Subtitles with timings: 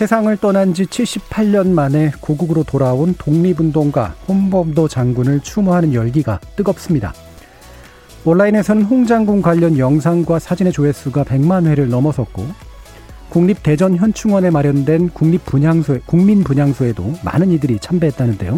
[0.00, 7.12] 세상을 떠난 지 78년 만에 고국으로 돌아온 독립운동가 홍범도 장군을 추모하는 열기가 뜨겁습니다.
[8.24, 12.46] 온라인에서는 홍 장군 관련 영상과 사진의 조회수가 100만 회를 넘어섰고
[13.28, 18.56] 국립대전 현충원에 마련된 국립분향소, 국민분향소에도 많은 이들이 참배했다는데요.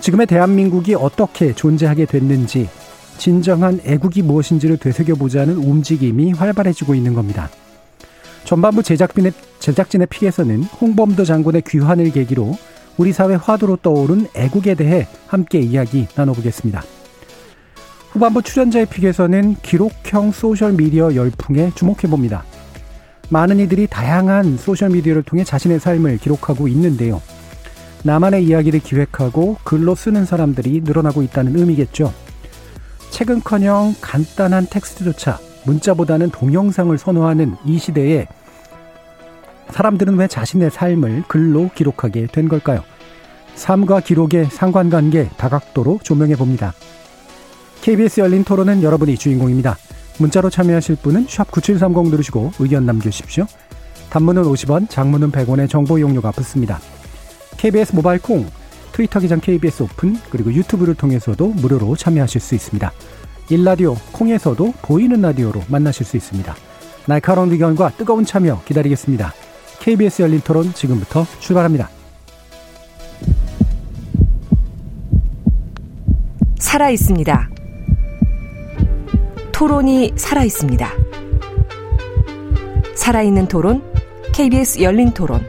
[0.00, 2.68] 지금의 대한민국이 어떻게 존재하게 됐는지
[3.16, 7.48] 진정한 애국이 무엇인지를 되새겨보자는 움직임이 활발해지고 있는 겁니다.
[8.44, 12.56] 전반부 제작진의, 제작진의 픽에서는 홍범도 장군의 귀환을 계기로
[12.98, 16.82] 우리 사회 화두로 떠오른 애국에 대해 함께 이야기 나눠보겠습니다.
[18.10, 22.44] 후반부 출연자의 픽에서는 기록형 소셜미디어 열풍에 주목해봅니다.
[23.30, 27.22] 많은 이들이 다양한 소셜미디어를 통해 자신의 삶을 기록하고 있는데요.
[28.04, 32.12] 나만의 이야기를 기획하고 글로 쓰는 사람들이 늘어나고 있다는 의미겠죠.
[33.10, 38.26] 최근커녕 간단한 텍스트조차 문자보다는 동영상을 선호하는 이 시대에
[39.70, 42.82] 사람들은 왜 자신의 삶을 글로 기록하게 된 걸까요?
[43.54, 46.74] 삶과 기록의 상관관계 다각도로 조명해 봅니다.
[47.80, 49.76] KBS 열린 토론은 여러분이 주인공입니다.
[50.18, 53.46] 문자로 참여하실 분은 9730 누르시고 의견 남겨주십시오.
[54.10, 56.80] 단문은 50원, 장문은 100원의 정보 용료가 붙습니다.
[57.56, 58.46] KBS 모바일 콩,
[58.92, 62.92] 트위터 기장 KBS 오픈, 그리고 유튜브를 통해서도 무료로 참여하실 수 있습니다.
[63.52, 66.56] 일라디오 콩에서도 보이는 라디오로 만나실 수 있습니다.
[67.06, 69.34] 날카로운 의견과 뜨거운 참여 기다리겠습니다.
[69.78, 71.90] KBS 열린 토론 지금부터 출발합니다.
[76.58, 77.50] 살아 있습니다.
[79.52, 80.90] 토론이 살아 있습니다.
[82.94, 83.82] 살아있는 토론,
[84.32, 85.46] KBS 열린 토론.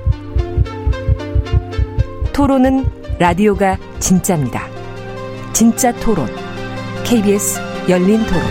[2.34, 2.86] 토론은
[3.18, 4.68] 라디오가 진짜입니다.
[5.54, 6.28] 진짜 토론,
[7.06, 8.42] KBS 열린 토론.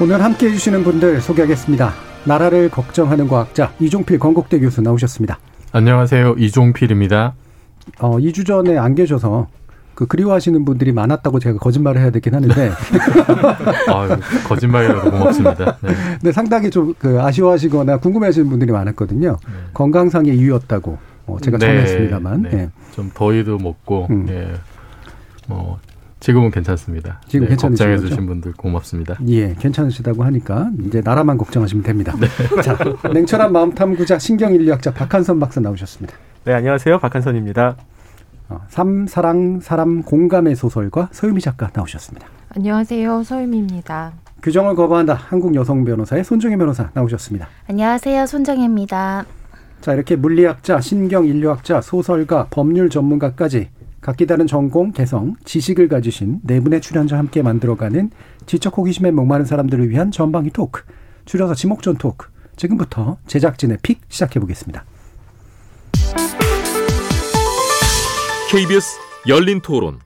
[0.00, 1.92] 오늘 함께 해주시는 분들 소개하겠습니다.
[2.24, 5.38] 나라를 걱정하는 과학자 이종필 건국대 교수 나오셨습니다.
[5.72, 6.36] 안녕하세요.
[6.38, 7.34] 이종필입니다.
[8.00, 9.48] 어, 2주 전에 안 계셔서
[9.94, 12.70] 그 그리워하시는 분들이 많았다고 제가 거짓말을 해야 되긴 하는데.
[13.88, 15.78] 아, 거짓말이라도 고맙습니다.
[15.80, 15.94] 네.
[16.22, 19.38] 네 상당히 좀 그 아쉬워하시거나 궁금해하시는 분들이 많았거든요.
[19.46, 19.52] 네.
[19.72, 21.66] 건강상의 이유였다고 어, 제가 네.
[21.66, 22.42] 전했습니다만.
[22.42, 22.50] 네.
[22.50, 22.70] 네.
[22.92, 24.26] 좀 더위도 먹고, 음.
[24.28, 24.54] 예.
[25.48, 25.78] 뭐
[26.20, 27.20] 지금은 괜찮습니다.
[27.28, 29.16] 지금 네, 걱정해 주신 분들 고맙습니다.
[29.28, 32.14] 예, 괜찮으시다고 하니까 이제 나라만 걱정하시면 됩니다.
[32.18, 32.26] 네.
[32.62, 32.76] 자,
[33.12, 36.16] 냉철한 마음 탐구자 신경인류학자 박한선 박사 나오셨습니다.
[36.44, 36.98] 네, 안녕하세요.
[36.98, 37.76] 박한선입니다.
[38.48, 42.26] 어, 삶 사랑 사람 공감의 소설가 서유미 작가 나오셨습니다.
[42.56, 43.22] 안녕하세요.
[43.22, 44.12] 서유미입니다.
[44.42, 45.14] 규정을 거부한다.
[45.14, 47.48] 한국 여성 변호사의 손정혜 변호사 나오셨습니다.
[47.68, 48.26] 안녕하세요.
[48.26, 49.24] 손정혜입니다.
[49.80, 53.68] 자, 이렇게 물리학자, 신경 인류학자, 소설가, 법률 전문가까지
[54.00, 58.10] 각기 다른 전공, 개성, 지식을 가지신 네 분의 출연자와 함께 만들어가는
[58.46, 60.82] 지적 호기심에 목마른 사람들을 위한 전방위 토크,
[61.24, 62.28] 줄여서 지목전 토크.
[62.56, 64.84] 지금부터 제작진의 pick 시작해 보겠습니다.
[68.50, 68.98] KBS
[69.28, 70.05] 열린 토론.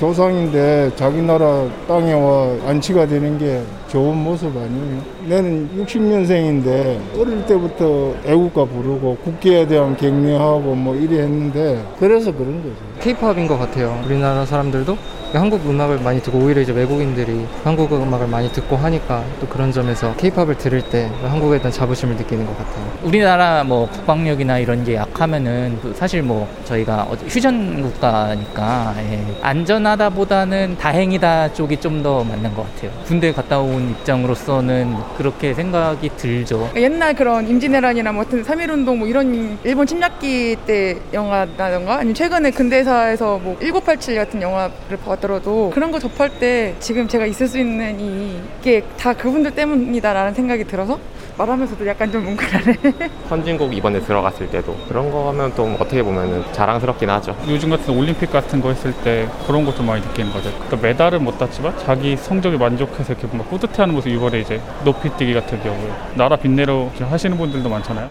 [0.00, 5.02] 조상인데 자기 나라 땅에 와 안치가 되는 게 좋은 모습 아니에요.
[5.28, 12.74] 나는 60년생인데 어릴 때부터 애국가 부르고 국기에 대한 격려하고 뭐 이래 했는데 그래서 그런 거죠.
[13.00, 14.00] 케이팝인 것 같아요.
[14.06, 14.96] 우리나라 사람들도
[15.32, 20.14] 한국 음악을 많이 듣고 오히려 이제 외국인들이 한국 음악을 많이 듣고 하니까 또 그런 점에서
[20.16, 22.84] 케이팝을 들을 때 한국에 대한 자부심을 느끼는 것 같아요.
[23.04, 29.24] 우리나라 뭐 국방력이나 이런 게 약하면은 사실 뭐 저희가 휴전 국가니까 예.
[29.42, 32.90] 안전하다보다는 다행이다 쪽이 좀 더 맞는 것 같아요.
[33.04, 36.70] 군대 갔다 온 입장으로서는 그렇게 생각이 들죠.
[36.74, 43.38] 옛날 그런 임진왜란이나 뭐 같은 3.1운동 뭐 이런 일본 침략기 때 영화라던가 아니면 최근에 근대사에서
[43.38, 48.00] 뭐 1987 같은 영화를 봤 하더라도 그런 거 접할 때 지금 제가 있을 수 있는
[48.00, 50.98] 이게 다 그분들 때문이다라는 생각이 들어서
[51.36, 52.76] 말하면서도 약간 좀 뭉클하네.
[53.28, 57.36] 선진국 이번에 들어갔을 때도 그런 거 하면 또 어떻게 보면 자랑스럽긴 하죠.
[57.48, 60.50] 요즘 같은 올림픽 같은 거 했을 때 그런 거좀 많이 느끼는 거죠.
[60.52, 65.62] 그러니까 메달은 못 땄지만 자기 성적에 만족해서 이렇게 뭔가 뿌듯해하는 모습 이번에 이제 높이뛰기 같은
[65.62, 68.10] 경우에 나라 빛내러 하시는 분들도 많잖아요.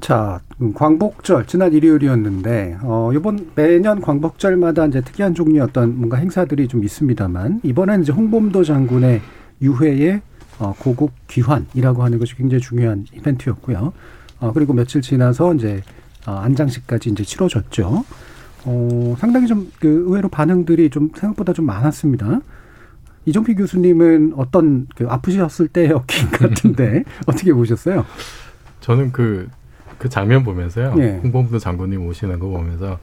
[0.00, 6.68] 자, 음, 광복절 지난 일요일이었는데 어 이번 매년 광복절마다 이제 특이한 종류의 어떤 뭔가 행사들이
[6.68, 9.20] 좀 있습니다만 이번에는 이제 홍범도 장군의
[9.62, 10.20] 유해에
[10.58, 13.92] 어, 고국 귀환이라고 하는 것이 굉장히 중요한 이벤트였고요.
[14.40, 15.82] 어, 그리고 며칠 지나서 이제
[16.26, 18.04] 어, 안장식까지 이제 치러졌죠.
[18.66, 22.40] 어, 상당히 좀 그 의외로 반응들이 좀 생각보다 좀 많았습니다.
[23.26, 28.04] 이종필 교수님은 어떤 그 아프셨을 때였긴 같은데 어떻게 보셨어요?
[28.80, 29.48] 저는 그,
[29.98, 30.94] 그 장면 보면서요.
[30.98, 31.20] 예.
[31.22, 32.98] 홍범도 장군님 오시는 거 보면서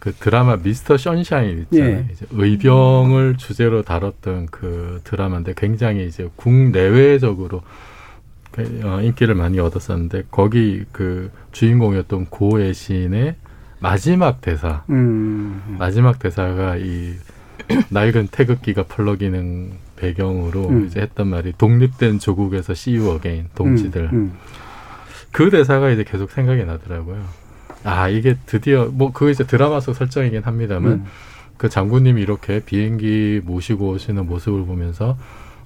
[0.00, 1.96] 그 드라마 미스터 션샤인 있잖아요.
[1.96, 2.08] 예.
[2.10, 7.62] 이제 의병을 주제로 다뤘던 그 드라마인데 굉장히 이제 국내외적으로
[8.50, 13.36] 그, 어, 인기를 많이 얻었었는데 거기 그 주인공이었던 고애신의
[13.78, 15.76] 마지막 대사, 음.
[15.78, 17.14] 마지막 대사가 이
[17.90, 20.86] 낡은 태극기가 펄럭이는 배경으로 음.
[20.86, 24.10] 이제 했던 말이 독립된 조국에서 See you again 동지들.
[24.12, 24.32] 음, 음.
[25.32, 27.24] 그 대사가 이제 계속 생각이 나더라고요.
[27.84, 31.06] 아 이게 드디어 뭐 그거 이제 드라마 속 설정이긴 합니다만 음.
[31.56, 35.16] 그 장군님이 이렇게 비행기 모시고 오시는 모습을 보면서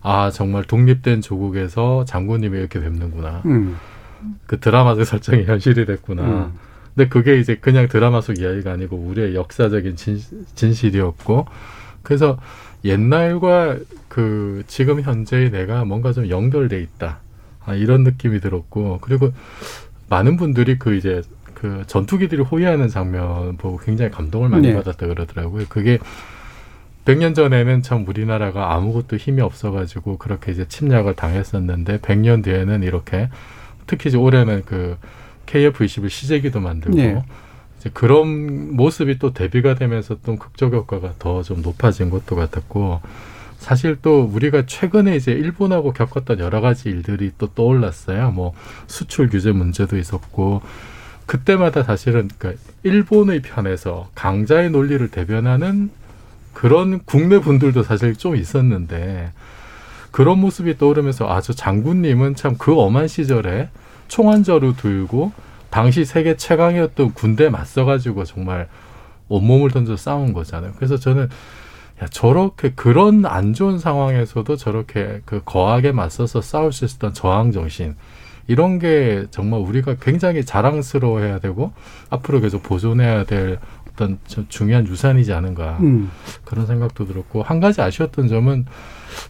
[0.03, 3.43] 아 정말 독립된 조국에서 장군님이 이렇게 뵙는구나.
[3.47, 3.77] 음.
[4.47, 6.23] 그 드라마 속 설정이 현실이 됐구나.
[6.23, 6.53] 음.
[6.95, 10.21] 근데 그게 이제 그냥 드라마 속 이야기가 아니고 우리의 역사적인 진,
[10.55, 11.47] 진실이었고
[12.03, 12.39] 그래서
[12.85, 13.79] 옛날과
[14.09, 17.19] 그 지금 현재의 내가 뭔가 좀 연결돼 있다.
[17.67, 19.33] 아, 이런 느낌이 들었고 그리고
[20.09, 21.23] 많은 분들이 그 이제
[21.55, 24.75] 그 전투기들이 호위하는 장면 보고 굉장히 감동을 많이 네.
[24.75, 25.65] 받았다 그러더라고요.
[25.69, 25.99] 그게
[27.05, 33.29] 100년 전에는 참 우리나라가 아무것도 힘이 없어가지고 그렇게 이제 침략을 당했었는데 100년 뒤에는 이렇게
[33.87, 34.97] 특히 이제 올해는 그
[35.47, 37.23] KF-21 시제기도 만들고 네.
[37.79, 43.01] 이제 그런 모습이 또 대비가 되면서 또 극적 효과가 더 좀 높아진 것도 같았고
[43.65, 48.31] 사실 또 우리가 최근에 이제 일본하고 겪었던 여러 가지 일들이 또 떠올랐어요.
[48.31, 48.53] 뭐
[48.87, 50.61] 수출 규제 문제도 있었고
[51.25, 55.91] 그때마다 사실은 그러니까 일본의 편에서 강자의 논리를 대변하는
[56.53, 59.33] 그런 국내 분들도 사실 좀 있었는데
[60.11, 63.71] 그런 모습이 떠오르면서 아 저 장군님은 참 그 엄한 시절에
[64.09, 65.33] 총한자루 들고
[65.71, 68.69] 당시 세계 최강이었던 군대 맞서가지고 정말
[69.29, 70.75] 온몸을 던져 싸운 거잖아요.
[70.77, 71.29] 그래서 저는 야,
[72.11, 77.95] 저렇게 그런 안 좋은 상황에서도 저렇게 그 거하게 맞서서 싸울 수 있었던 저항 정신
[78.47, 81.73] 이런 게 정말 우리가 굉장히 자랑스러워해야 되고
[82.11, 83.59] 앞으로 계속 보존해야 될
[83.95, 86.11] 어떤 저 중요한 유산이지 않은가 음.
[86.45, 88.67] 그런 생각도 들었고 한 가지 아쉬웠던 점은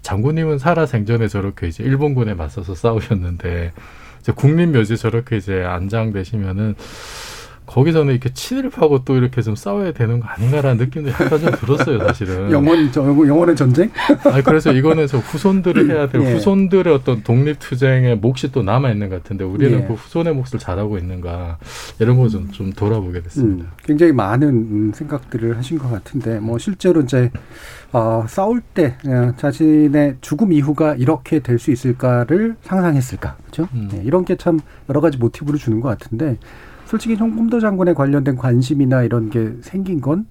[0.02, 3.72] 장군님은 살아 생전에 저렇게 이제 일본군에 맞서서 싸우셨는데
[4.20, 6.74] 이제 국립묘지 저렇게 이제 안장되시면은
[7.66, 12.50] 거기서는 이렇게 친일파고 또 이렇게 좀 싸워야 되는 거 아닌가라는 느낌도 약간 좀 들었어요, 사실은.
[12.52, 13.90] 영원 저 영원의 전쟁?
[14.30, 16.32] 아니 그래서 이거는 저 후손들이 해야 될 예.
[16.34, 19.86] 후손들의 어떤 독립 투쟁의 몫이 또 남아 있는 것 같은데 우리는 예.
[19.86, 21.58] 그 후손의 몫을 잘하고 있는가
[21.98, 23.64] 이런 거 좀 좀 돌아보게 됐습니다.
[23.64, 27.30] 음, 굉장히 많은 음, 생각들을 하신 것 같은데 뭐 실제로 이제
[27.92, 33.68] 어, 싸울 때 어, 자신의 죽음 이후가 이렇게 될 수 있을까를 상상했을까 그렇죠?
[33.74, 33.88] 음.
[33.92, 34.58] 네, 이런 게 참
[34.90, 36.36] 여러 가지 모티브를 주는 것 같은데
[36.94, 40.26] 솔직히 홍범도 장군에 관련된 관심이나 이런 게 생긴 건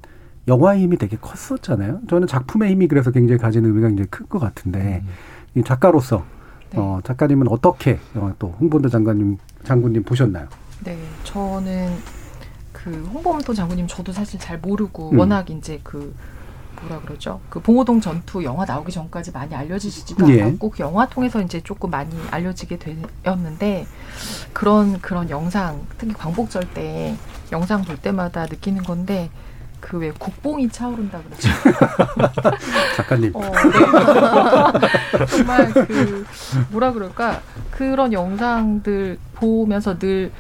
[0.48, 2.00] 영화의 힘이 되게 컸었잖아요.
[2.10, 5.04] 저는 작품의 힘이 그래서 굉장히 가진 의미가 굉장히 큰 것 같은데
[5.56, 6.24] 이 작가로서
[6.74, 10.48] 어, 작가님은 어떻게 어, 또 홍범도 장관님 장군님 보셨나요?
[10.86, 11.92] 네, 저는
[12.72, 15.20] 그 홍범도 장군님 저도 사실 잘 모르고 음.
[15.20, 16.16] 워낙 이제 그
[16.84, 17.40] 뭐라 그러죠?
[17.50, 20.42] 그 봉오동 전투 영화 나오기 전까지 많이 알려지지도 예.
[20.44, 22.80] 않았고 그 영화 통해서 이제 조금 많이 알려지게
[23.24, 23.88] 되었는데
[24.52, 27.16] 그런 그런 영상 특히 광복절 때
[27.52, 29.30] 영상 볼 때마다 느끼는 건데
[29.80, 31.50] 그왜 국뽕이 차오른다 그러죠.
[32.96, 33.36] 작가님.
[33.36, 33.52] 어, 네.
[35.28, 36.26] 정말 그
[36.72, 40.32] 뭐라 그럴까 그런 영상들 보면서 늘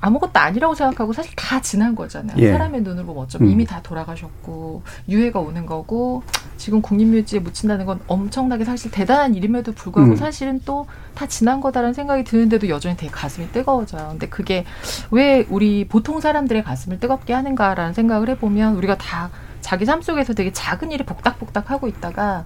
[0.00, 2.36] 아무것도 아니라고 생각하고 사실 다 지난 거잖아요.
[2.38, 2.52] 예.
[2.52, 3.52] 사람의 눈으로 보면 어쩌면 음.
[3.52, 6.22] 이미 다 돌아가셨고 유해가 오는 거고
[6.56, 10.16] 지금 국립묘지에 묻힌다는 건 엄청나게 사실 대단한 일임에도 불구하고 음.
[10.16, 10.86] 사실은 또
[11.18, 14.10] 다 지난 거다라는 생각이 드는데도 여전히 되게 가슴이 뜨거워져요.
[14.10, 14.64] 근데 그게
[15.10, 19.28] 왜 우리 보통 사람들의 가슴을 뜨겁게 하는가라는 생각을 해보면 우리가 다
[19.60, 22.44] 자기 삶 속에서 되게 작은 일이 복닥복닥 하고 있다가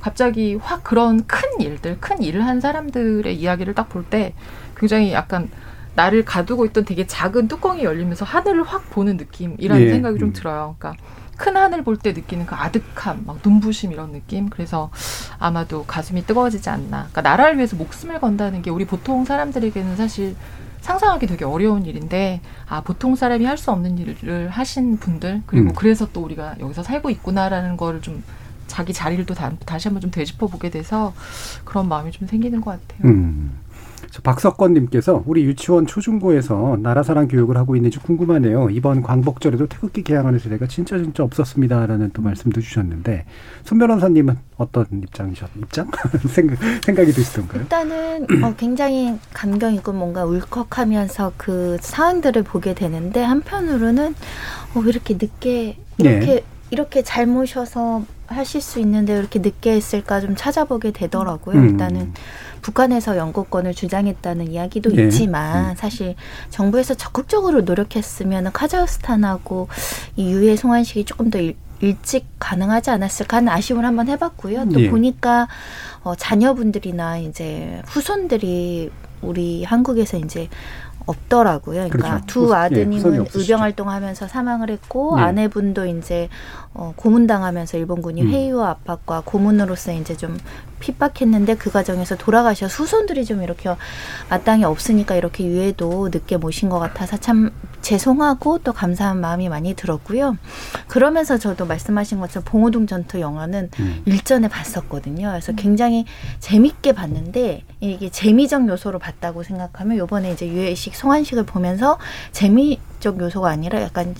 [0.00, 4.32] 갑자기 확 그런 큰 일들, 큰 일을 한 사람들의 이야기를 딱 볼 때
[4.76, 5.50] 굉장히 약간
[5.94, 9.90] 나를 가두고 있던 되게 작은 뚜껑이 열리면서 하늘을 확 보는 느낌이라는 예.
[9.90, 10.32] 생각이 좀 음.
[10.32, 10.76] 들어요.
[10.78, 11.02] 그러니까
[11.36, 14.48] 큰 하늘 볼 때 느끼는 그 아득함, 막 눈부심 이런 느낌.
[14.50, 14.90] 그래서
[15.38, 17.08] 아마도 가슴이 뜨거워지지 않나.
[17.10, 20.36] 그러니까 나라를 위해서 목숨을 건다는 게 우리 보통 사람들에게는 사실
[20.80, 25.74] 상상하기 되게 어려운 일인데 아 보통 사람이 할 수 없는 일을 하신 분들 그리고 음.
[25.74, 28.22] 그래서 또 우리가 여기서 살고 있구나라는 거를 좀
[28.66, 31.14] 자기 자리를 또 다, 다시 한번 좀 되짚어 보게 돼서
[31.64, 33.10] 그런 마음이 좀 생기는 것 같아요.
[33.10, 33.58] 음.
[34.22, 38.70] 박석권님께서 우리 유치원 초중고에서 나라사랑 교육을 하고 있는지 궁금하네요.
[38.70, 43.24] 이번 광복절에도 태극기 개항하는 세대가 진짜 진짜 없었습니다라는 또 말씀도 주셨는데
[43.64, 45.90] 손 변호사님은 어떤 입장이셨 입장
[46.28, 47.62] 생각 생각이 드시던가요?
[47.62, 54.14] 일단은 어, 굉장히 감경 있고 뭔가 울컥하면서 그 상황들을 보게 되는데 한편으로는
[54.74, 56.44] 어, 왜 이렇게 늦게 이렇게 네.
[56.70, 61.56] 이렇게 잘 모셔서 하실 수 있는데 왜 이렇게 늦게 했을까 좀 찾아보게 되더라고요.
[61.56, 61.68] 음.
[61.68, 62.12] 일단은
[62.64, 65.04] 북한에서 영국권을 주장했다는 이야기도 네.
[65.04, 66.14] 있지만 사실
[66.48, 69.68] 정부에서 적극적으로 노력했으면 카자흐스탄하고
[70.16, 74.70] 이 유해 송환식이 조금 더 일, 일찍 가능하지 않았을까 하는 아쉬움을 한번 해봤고요.
[74.70, 74.88] 또 예.
[74.88, 75.46] 보니까
[76.04, 78.90] 어, 자녀분들이나 이제 후손들이
[79.20, 80.48] 우리 한국에서 이제
[81.06, 81.88] 없더라고요.
[81.90, 82.26] 그러니까 그렇죠.
[82.26, 83.40] 두 예, 아드님은 없으시죠.
[83.40, 85.22] 의병 활동하면서 사망을 했고 예.
[85.22, 86.30] 아내분도 이제
[86.72, 88.28] 어, 고문당하면서 일본군이 음.
[88.28, 90.38] 회유와 압박과 고문으로서 이제 좀
[90.84, 93.74] 핍박했는데 그 과정에서 돌아가셔 후손들이 좀 이렇게
[94.28, 97.50] 마땅히 없으니까 이렇게 유해도 늦게 모신 것 같아서 참
[97.80, 100.36] 죄송하고 또 감사한 마음이 많이 들었고요.
[100.86, 104.02] 그러면서 저도 말씀하신 것처럼 봉오동 전투 영화는 음.
[104.04, 105.28] 일전에 봤었거든요.
[105.28, 106.04] 그래서 굉장히
[106.40, 111.98] 재밌게 봤는데 이게 재미적 요소로 봤다고 생각하면 요번에 이제 유해식 송환식을 보면서
[112.32, 114.14] 재미적 요소가 아니라 약간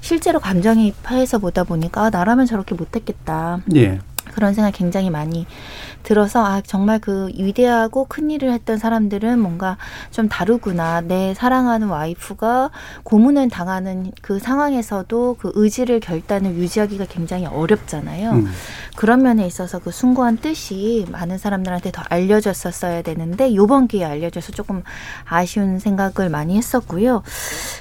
[0.00, 3.60] 실제로 감정이입해서 보다 보니까 아, 나라면 저렇게 못했겠다.
[3.76, 4.00] 예.
[4.34, 5.46] 그런 생각 굉장히 많이
[6.04, 9.76] 들어서 아 정말 그 위대하고 큰 일을 했던 사람들은 뭔가
[10.10, 12.70] 좀 다르구나 내 사랑하는 와이프가
[13.02, 18.30] 고문을 당하는 그 상황에서도 그 의지를 결단을 유지하기가 굉장히 어렵잖아요.
[18.30, 18.46] 음.
[18.96, 24.82] 그런 면에 있어서 그 숭고한 뜻이 많은 사람들한테 더 알려졌었어야 되는데 요번 기회에 알려져서 조금
[25.24, 27.22] 아쉬운 생각을 많이 했었고요.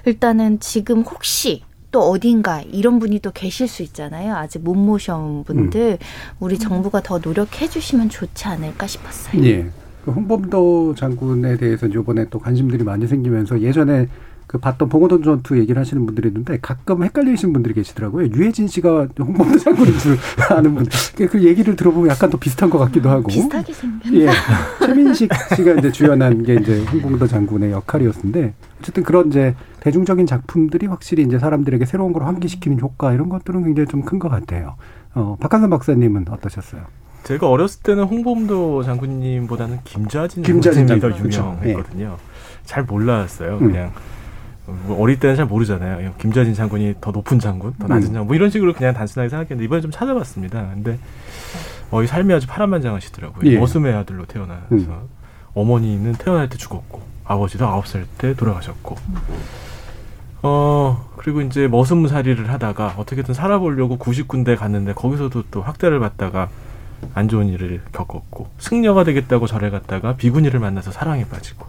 [0.05, 4.35] 일단은 지금 혹시 또 어딘가 이런 분이 또 계실 수 있잖아요.
[4.35, 5.99] 아직 못 모셔온 분들
[6.39, 9.45] 우리 정부가 더 노력해 주시면 좋지 않을까 싶었어요.
[9.45, 9.67] 예.
[10.03, 14.07] 그 홍범도 장군에 대해서 이번에 또 관심들이 많이 생기면서 예전에
[14.53, 18.27] 그 봤던 봉오동 전투 얘기를 하시는 분들이 있는데 가끔 헷갈리시는 분들이 계시더라고요.
[18.35, 20.15] 유해진 씨가 홍범도 장군인 줄
[20.47, 20.91] 아는 분들.
[21.15, 23.23] 그- 그 얘기를 들어보면 약간 더 비슷한 것 같기도 하고.
[23.29, 24.15] 비슷하게 생겼나?
[24.19, 24.29] 예.
[24.85, 31.23] 최민식 씨가 이제 주연한 게 이제 홍범도 장군의 역할이었는데 어쨌든 그런 이제 대중적인 작품들이 확실히
[31.23, 34.75] 이제 사람들에게 새로운 걸 환기시키는 효과 이런 것들은 굉장히 좀 큰 것 같아요.
[35.15, 36.83] 어, 박한선 박사님은 어떠셨어요?
[37.23, 41.57] 제가 어렸을 때는 홍범도 장군님보다는 김좌진 장군님이 더 그렇죠.
[41.59, 42.17] 유명했거든요.
[42.65, 43.57] 잘 몰랐어요.
[43.59, 43.71] 음.
[43.71, 43.91] 그냥
[44.65, 46.13] 뭐 어릴 때는 잘 모르잖아요.
[46.19, 48.13] 김좌진 장군이 더 높은 장군, 더 낮은 음.
[48.13, 50.69] 장군, 뭐 이런 식으로 그냥 단순하게 생각했는데 이번에 좀 찾아봤습니다.
[50.73, 50.97] 근데
[51.91, 53.51] 어, 이 삶이 아주 파란만장하시더라고요.
[53.51, 53.57] 예.
[53.57, 55.07] 머슴의 아들로 태어나서 음.
[55.53, 58.95] 어머니는 태어날 때 죽었고 아버지도 아홉 살 때 돌아가셨고
[60.41, 66.49] 어 그리고 이제 머슴살이를 하다가 어떻게든 살아보려고 90군데 갔는데 거기서도 또 학대를 받다가
[67.13, 71.65] 안 좋은 일을 겪었고 승려가 되겠다고 절에 갔다가 비구니를 만나서 사랑에 빠지고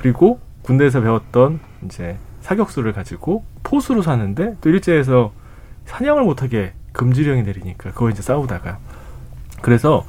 [0.00, 5.32] 그리고 군대에서 배웠던 이제 사격수를 가지고 포수로 사는데 또 일제에서
[5.86, 8.78] 사냥을 못하게 금지령이 내리니까 그거 이제 싸우다가.
[9.62, 10.04] 그래서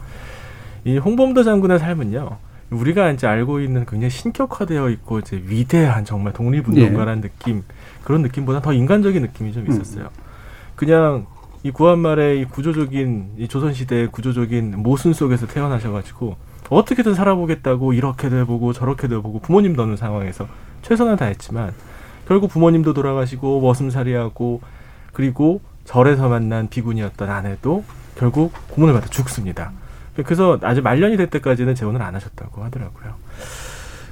[0.83, 2.37] 이 홍범도 장군의 삶은요
[2.71, 7.63] 우리가 이제 알고 있는 굉장히 신격화되어 있고 이제 위대한 정말 독립운동가라는 느낌
[8.03, 10.09] 그런 느낌보다 더 인간적인 느낌이 좀 있었어요.
[10.75, 11.27] 그냥
[11.63, 16.37] 이 구한말의 이 구조적인 이 조선 시대의 구조적인 모순 속에서 태어나셔가지고
[16.69, 20.47] 어떻게든 살아보겠다고 이렇게도 해보고 저렇게도 해보고 부모님도 없는 상황에서
[20.81, 21.73] 최선을 다했지만
[22.27, 24.61] 결국 부모님도 돌아가시고 머슴살이하고
[25.13, 27.83] 그리고 절에서 만난 비군이었던 아내도
[28.15, 29.71] 결국 고문을 받아 죽습니다.
[30.15, 33.15] 그래서 아주 말년이 될 때까지는 재혼을 안 하셨다고 하더라고요.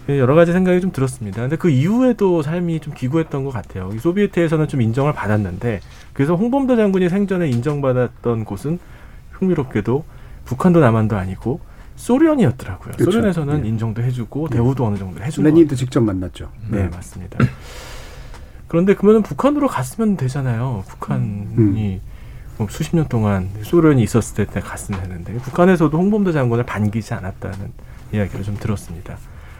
[0.09, 1.41] 여러 가지 생각이 좀 들었습니다.
[1.41, 3.91] 근데 그 이후에도 삶이 좀 기구했던 것 같아요.
[3.93, 5.81] 이 소비에트에서는 좀 인정을 받았는데
[6.13, 8.79] 그래서 홍범도 장군이 생전에 인정받았던 곳은
[9.31, 10.03] 흥미롭게도
[10.45, 11.59] 북한도 남한도 아니고
[11.99, 12.93] 소련이었더라고요.
[12.93, 13.11] 그렇죠.
[13.11, 13.69] 소련에서는 예.
[13.69, 16.49] 인정도 해주고 대우도 어느 정도 해주고 레닌도 직접 만났죠.
[16.69, 17.37] 네, 맞습니다.
[18.67, 20.83] 그런데 그러면 북한으로 갔으면 되잖아요.
[20.87, 21.99] 북한이
[22.57, 27.71] 뭐 수십 년 동안 소련이 있었을 때 갔으면 되는데 북한에서도 홍범도 장군을 반기지 않았다는
[28.13, 29.17] 이야기를 좀 들었습니다.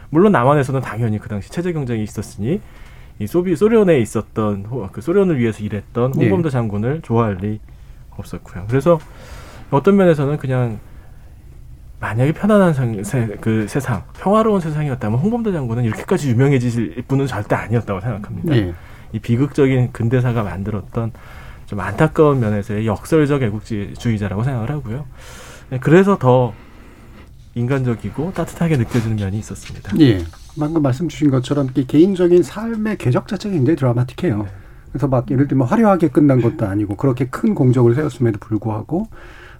[0.08, 2.60] 물론 남한에서는 당연히 그 당시 체제 경쟁이 있었으니
[3.18, 6.22] 이 소비 소련에 있었던 호- 그 소련을 위해서 일했던 예.
[6.22, 7.60] 홍범도 장군을 좋아할 리
[8.16, 8.64] 없었고요.
[8.68, 8.98] 그래서
[9.70, 10.78] 어떤 면에서는 그냥
[12.00, 18.00] 만약에 편안한 상, 세, 그 세상, 평화로운 세상이었다면 홍범도 장군은 이렇게까지 유명해지실 분은 절대 아니었다고
[18.00, 18.56] 생각합니다.
[18.56, 18.74] 예.
[19.12, 21.12] 이 비극적인 근대사가 만들었던
[21.66, 25.04] 좀 안타까운 면에서의 역설적 애국주의자라고 생각을 하고요.
[25.68, 26.54] 네, 그래서 더
[27.54, 29.92] 인간적이고 따뜻하게 느껴지는 면이 있었습니다.
[30.00, 30.24] 예.
[30.58, 34.48] 방금 말씀 주신 것처럼 이 개인적인 삶의 궤적 자체가 굉장히 드라마틱해요.
[34.90, 39.08] 그래서 막 예를 들면 화려하게 끝난 것도 아니고 그렇게 큰 공적을 세웠음에도 불구하고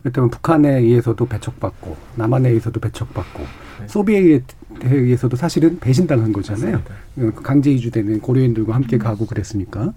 [0.02, 3.44] 그때면 북한에 의해서도 배척받고 남한에 의해서도 배척받고
[3.86, 4.44] 소비에트에
[4.92, 6.80] 의해서도 사실은 배신당한 거잖아요.
[7.16, 7.42] 맞습니다.
[7.42, 9.92] 강제 이주되는 고려인들과 함께 가고 그랬으니까.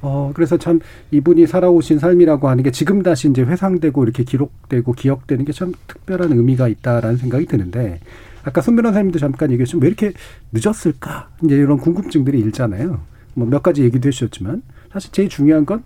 [0.00, 0.80] 어, 그래서 참
[1.10, 6.32] 이분이 살아오신 삶이라고 하는 게 지금 다시 이제 회상되고 이렇게 기록되고 기억되는 게 참 특별한
[6.32, 8.00] 의미가 있다라는 생각이 드는데
[8.42, 10.12] 아까 손 변호사님도 잠깐 얘기했지만 왜 이렇게
[10.52, 11.28] 늦었을까?
[11.44, 13.00] 이제 이런 궁금증들이 일잖아요.
[13.34, 15.82] 뭐 몇 가지 얘기도 해주셨지만 사실 제일 중요한 건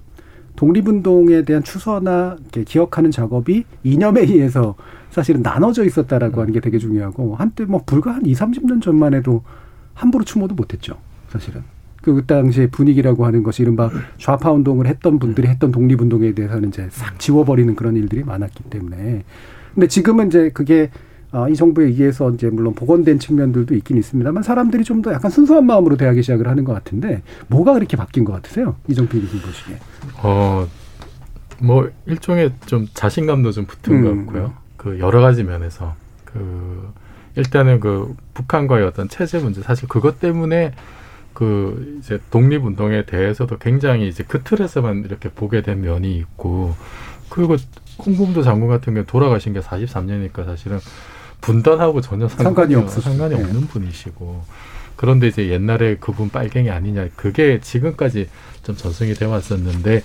[0.57, 4.75] 독립운동에 대한 추서나 기억하는 작업이 이념에 의해서
[5.11, 9.43] 사실은 나눠져 있었다라고 하는 게 되게 중요하고 한때 뭐 불과 한 2, 30년 전만 해도
[9.95, 10.97] 함부로 추모도 못했죠.
[11.29, 11.63] 사실은.
[12.03, 17.19] 그 당시의 분위기라고 하는 것이 이른바 좌파 운동을 했던 분들이 했던 독립운동에 대해서는 이제 싹
[17.19, 19.25] 지워버리는 그런 일들이 많았기 때문에.
[19.75, 21.06] 근데 지금은 이제 그게 어,
[21.50, 25.97] 이 정부에 의해서 이제 물론 복원된 측면들도 있긴 있습니다만 사람들이 좀 더 약간 순수한 마음으로
[25.97, 28.75] 대하기 시작을 하는 것 같은데 뭐가 그렇게 바뀐 것 같으세요?
[28.88, 29.76] 이정필 기님 보시기에.
[30.23, 30.66] 어,
[31.61, 34.02] 뭐 일종의 좀 자신감도 좀 붙은 음.
[34.02, 34.54] 것 같고요.
[34.76, 36.90] 그 여러 가지 면에서 그
[37.37, 40.73] 일단은 그 북한과의 어떤 체제 문제 사실 그것 때문에
[41.35, 46.75] 그 이제 독립 운동에 대해서도 굉장히 이제 그 틀에서만 이렇게 보게 된 면이 있고
[47.28, 47.56] 그리고
[48.04, 50.78] 홍범도 장군 같은 경우 돌아가신 게 43년이니까 사실은
[51.40, 53.43] 분단하고 전혀 상관이, 상관이 없 상관이 네.
[53.43, 54.45] 없는 분이시고.
[54.97, 57.09] 그런데 이제 옛날에 그분 빨갱이 아니냐.
[57.16, 58.28] 그게 지금까지
[58.62, 60.02] 좀 전승이 되어 왔었는데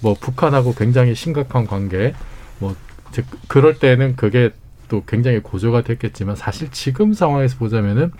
[0.00, 2.14] 뭐 북한하고 굉장히 심각한 관계.
[2.58, 2.74] 뭐
[3.14, 4.50] 즉 그럴 때는 그게
[4.88, 8.10] 또 굉장히 고조가 됐겠지만 사실 지금 상황에서 보자면은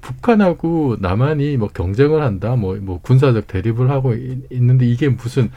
[0.00, 2.54] 북한하고 남한이 뭐 경쟁을 한다.
[2.54, 4.14] 뭐, 뭐 군사적 대립을 하고
[4.50, 5.50] 있는데 이게 무슨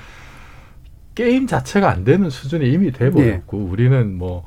[1.14, 3.64] 게임 자체가 안 되는 수준이 이미 돼버렸고 네.
[3.64, 4.46] 우리는 뭐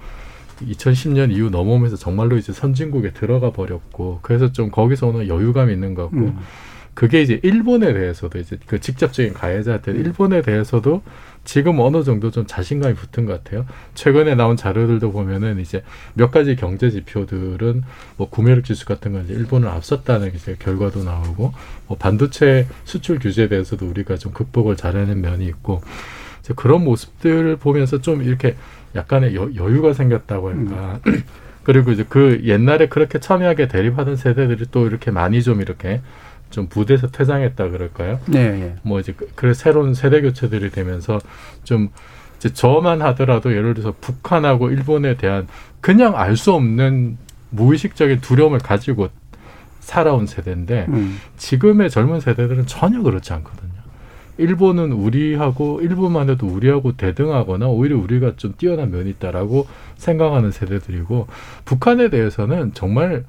[0.66, 6.04] 2010년 이후 넘어오면서 정말로 이제 선진국에 들어가 버렸고 그래서 좀 거기서 오는 여유감이 있는 것
[6.04, 6.38] 같고 음.
[6.94, 9.96] 그게 이제 일본에 대해서도 이제 그 직접적인 가해자한테 음.
[9.98, 11.02] 일본에 대해서도
[11.44, 13.66] 지금 어느 정도 좀 자신감이 붙은 것 같아요.
[13.94, 15.82] 최근에 나온 자료들도 보면은 이제
[16.14, 17.84] 몇 가지 경제 지표들은
[18.16, 21.52] 뭐 구매력 지수 같은 건 이제 일본을 앞섰다는 이제 결과도 나오고
[21.86, 25.80] 뭐 반도체 수출 규제에 대해서도 우리가 좀 극복을 잘하는 면이 있고
[26.56, 28.56] 그런 모습들을 보면서 좀 이렇게
[28.94, 31.00] 약간의 여, 유가 생겼다고 할까.
[31.06, 31.22] 음.
[31.62, 36.00] 그리고 이제 그 옛날에 그렇게 첨예하게 대립하던 세대들이 또 이렇게 많이 좀 이렇게
[36.50, 38.20] 좀 부대에서 퇴장했다 그럴까요?
[38.26, 38.50] 네.
[38.52, 38.76] 네.
[38.82, 41.18] 뭐 이제 그, 그래 새로운 세대 교체들이 되면서
[41.64, 41.90] 좀
[42.38, 45.46] 이제 저만 하더라도 예를 들어서 북한하고 일본에 대한
[45.80, 47.18] 그냥 알 수 없는
[47.50, 49.08] 무의식적인 두려움을 가지고
[49.80, 51.18] 살아온 세대인데 음.
[51.36, 53.67] 지금의 젊은 세대들은 전혀 그렇지 않거든요.
[54.38, 61.26] 일본은 우리하고 일본만 해도 우리하고 대등하거나 오히려 우리가 좀 뛰어난 면이 있다라고 생각하는 세대들이고
[61.64, 63.24] 북한에 대해서는 정말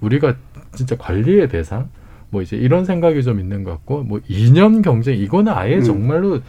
[0.00, 0.34] 우리가
[0.74, 1.88] 진짜 관리의 대상
[2.30, 5.82] 뭐 이제 이런 생각이 좀 있는 것 같고 뭐 이념 경쟁 이거는 아예 음.
[5.82, 6.40] 정말로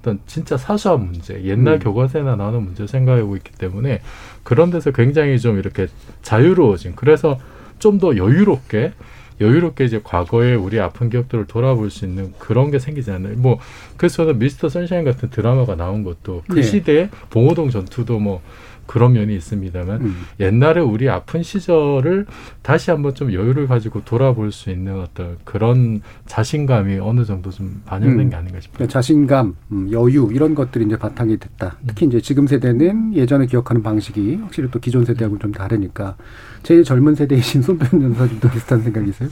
[0.00, 1.78] 어떤 진짜 사소한 문제 옛날 음.
[1.78, 4.00] 교과서에나 나오는 문제 생각하고 있기 때문에
[4.42, 5.86] 그런 데서 굉장히 좀 이렇게
[6.22, 7.38] 자유로워진 그래서
[7.78, 8.92] 좀 더 여유롭게
[9.40, 13.36] 여유롭게 이제 과거에 우리 아픈 기억들을 돌아볼 수 있는 그런 게 생기지 않나요?
[13.36, 13.58] 뭐
[13.96, 16.62] 그래서 미스터 선샤인 같은 드라마가 나온 것도 그 네.
[16.62, 18.42] 시대에 봉오동 전투도 뭐
[18.90, 20.16] 그런 면이 있습니다만 음.
[20.40, 22.26] 옛날에 우리 아픈 시절을
[22.60, 28.18] 다시 한번 좀 여유를 가지고 돌아볼 수 있는 어떤 그런 자신감이 어느 정도 좀 반영된
[28.18, 28.30] 음.
[28.30, 28.88] 게 아닌가 싶어요.
[28.88, 31.76] 자신감, 음, 여유 이런 것들이 이제 바탕이 됐다.
[31.86, 36.16] 특히 이제 지금 세대는 예전에 기억하는 방식이 확실히 또 기존 세대하고 좀 다르니까
[36.64, 39.28] 제일 젊은 세대이신 손변 변호사님도 비슷한 생각이세요?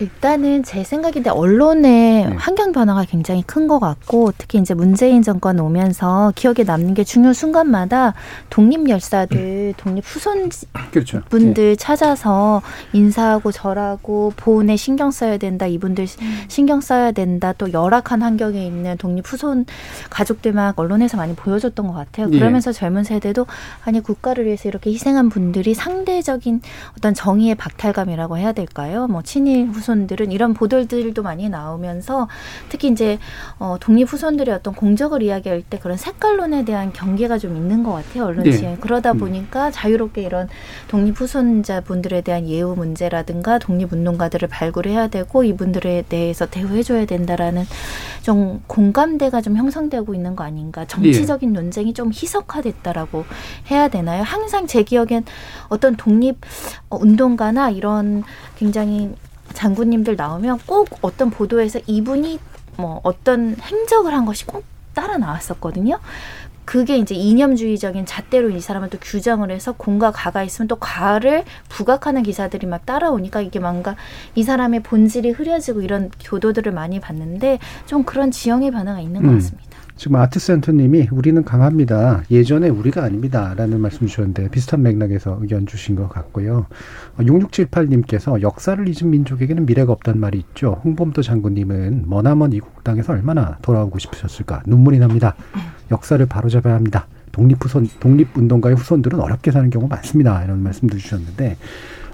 [0.00, 1.82] 일단은 제 생각인데 언론의
[2.28, 2.36] 네.
[2.36, 7.32] 환경 변화가 굉장히 큰 것 같고 특히 이제 문재인 정권 오면서 기억에 남는 게 중요
[7.32, 8.12] 순간마다
[8.50, 9.72] 독립 열사들, 음.
[9.76, 10.50] 독립 후손
[10.90, 11.22] 그렇죠.
[11.30, 11.76] 분들 네.
[11.76, 12.60] 찾아서
[12.92, 15.66] 인사하고 절하고 보훈에 신경 써야 된다.
[15.66, 16.44] 이분들 음.
[16.48, 17.54] 신경 써야 된다.
[17.56, 19.64] 또 열악한 환경에 있는 독립 후손
[20.10, 22.28] 가족들만 언론에서 많이 보여줬던 것 같아요.
[22.30, 22.38] 예.
[22.38, 22.78] 그러면서 네.
[22.78, 23.46] 젊은 세대도
[23.84, 26.60] 아니 국가를 위해서 이렇게 희생한 분들이 상대적인
[26.98, 29.06] 어떤 정의의 박탈감이라고 해야 될까요?
[29.06, 32.28] 뭐 친일 후손 후손들은 이런 보도들도 많이 나오면서
[32.70, 33.18] 특히 이제
[33.58, 38.24] 어, 독립 후손들의 어떤 공적을 이야기할 때 그런 색깔론에 대한 경계가 좀 있는 것 같아요
[38.24, 38.76] 언론 시에 네.
[38.80, 39.18] 그러다 음.
[39.18, 40.48] 보니까 자유롭게 이런
[40.88, 47.64] 독립 후손자 분들에 대한 예우 문제라든가 독립 운동가들을 발굴해야 되고 이분들에 대해서 대우해줘야 된다라는
[48.22, 51.60] 좀 공감대가 좀 형성되고 있는 거 아닌가 정치적인 네.
[51.60, 53.24] 논쟁이 좀 희석화됐다라고
[53.70, 54.22] 해야 되나요?
[54.22, 55.24] 항상 제 기억엔
[55.68, 56.38] 어떤 독립
[56.88, 58.22] 운동가나 이런
[58.56, 59.12] 굉장히
[59.54, 62.38] 장군님들 나오면 꼭 어떤 보도에서 이분이
[62.76, 65.98] 뭐 어떤 행적을 한 것이 꼭 따라 나왔었거든요.
[66.64, 72.22] 그게 이제 이념주의적인 잣대로 이 사람을 또 규정을 해서 공과 가가 있으면 또 가를 부각하는
[72.22, 73.96] 기사들이 막 따라오니까 이게 뭔가
[74.34, 79.34] 이 사람의 본질이 흐려지고 이런 교도들을 많이 봤는데 좀 그런 지형의 변화가 있는 것 음.
[79.34, 79.73] 같습니다.
[79.96, 82.24] 지금 아트센터님이 우리는 강합니다.
[82.30, 86.66] 예전에 우리가 아닙니다 라는 말씀 주셨는데 비슷한 맥락에서 의견 주신 것 같고요.
[87.18, 90.80] 6678님께서 역사를 잊은 민족에게는 미래가 없다는 말이 있죠.
[90.84, 95.36] 홍범도 장군님은 머나먼 이국 땅에서 얼마나 돌아오고 싶으셨을까 눈물이 납니다.
[95.92, 97.06] 역사를 바로잡아야 합니다.
[97.30, 100.42] 독립후손 독립운동가의 후손들은 어렵게 사는 경우가 많습니다.
[100.44, 101.56] 이런 말씀도 주셨는데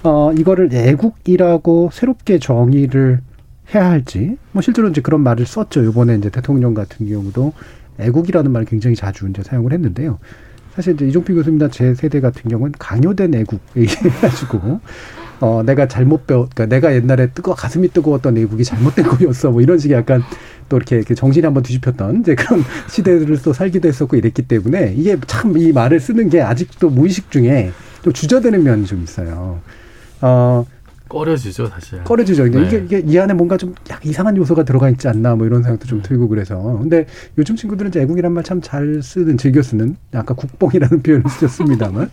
[0.02, 3.20] 어 이거를 애국이라고 새롭게 정의를
[3.74, 5.84] 해야 할지 뭐 실제로 이제 그런 말을 썼죠.
[5.84, 7.52] 이번에 이제 대통령 같은 경우도
[7.98, 10.18] 애국이라는 말을 굉장히 자주 이제 사용을 했는데요.
[10.74, 14.80] 사실 이제 이종필 교수님이나 제 세대 같은 경우는 강요된 애국 얘기해가지고
[15.40, 19.50] 어 내가 잘못 배웠, 그러니까 내가 옛날에 뜨거 가슴이 뜨거웠던 애국이 잘못된 거였어.
[19.50, 20.22] 뭐 이런 식의 약간
[20.68, 25.16] 또 이렇게, 이렇게 정신이 한번 뒤집혔던 이제 그런 시대들을 또 살기도 했었고 이랬기 때문에 이게
[25.26, 29.62] 참 이 말을 쓰는 게 아직도 무의식 중에 좀 주저되는 면이 좀 있어요.
[30.20, 30.66] 어.
[31.10, 32.02] 꺼려지죠 사실.
[32.04, 32.46] 꺼려지죠.
[32.48, 32.62] 네.
[32.66, 36.00] 이게, 이게 이 안에 뭔가 좀 이상한 요소가 들어가 있지 않나 뭐 이런 생각도 좀
[36.00, 36.56] 들고 그래서.
[36.80, 37.04] 근데
[37.36, 42.10] 요즘 친구들은 이제 애국이란 말 참 잘 쓰는 즐겨 쓰는 아까 국뽕이라는 표현을 쓰셨습니다만.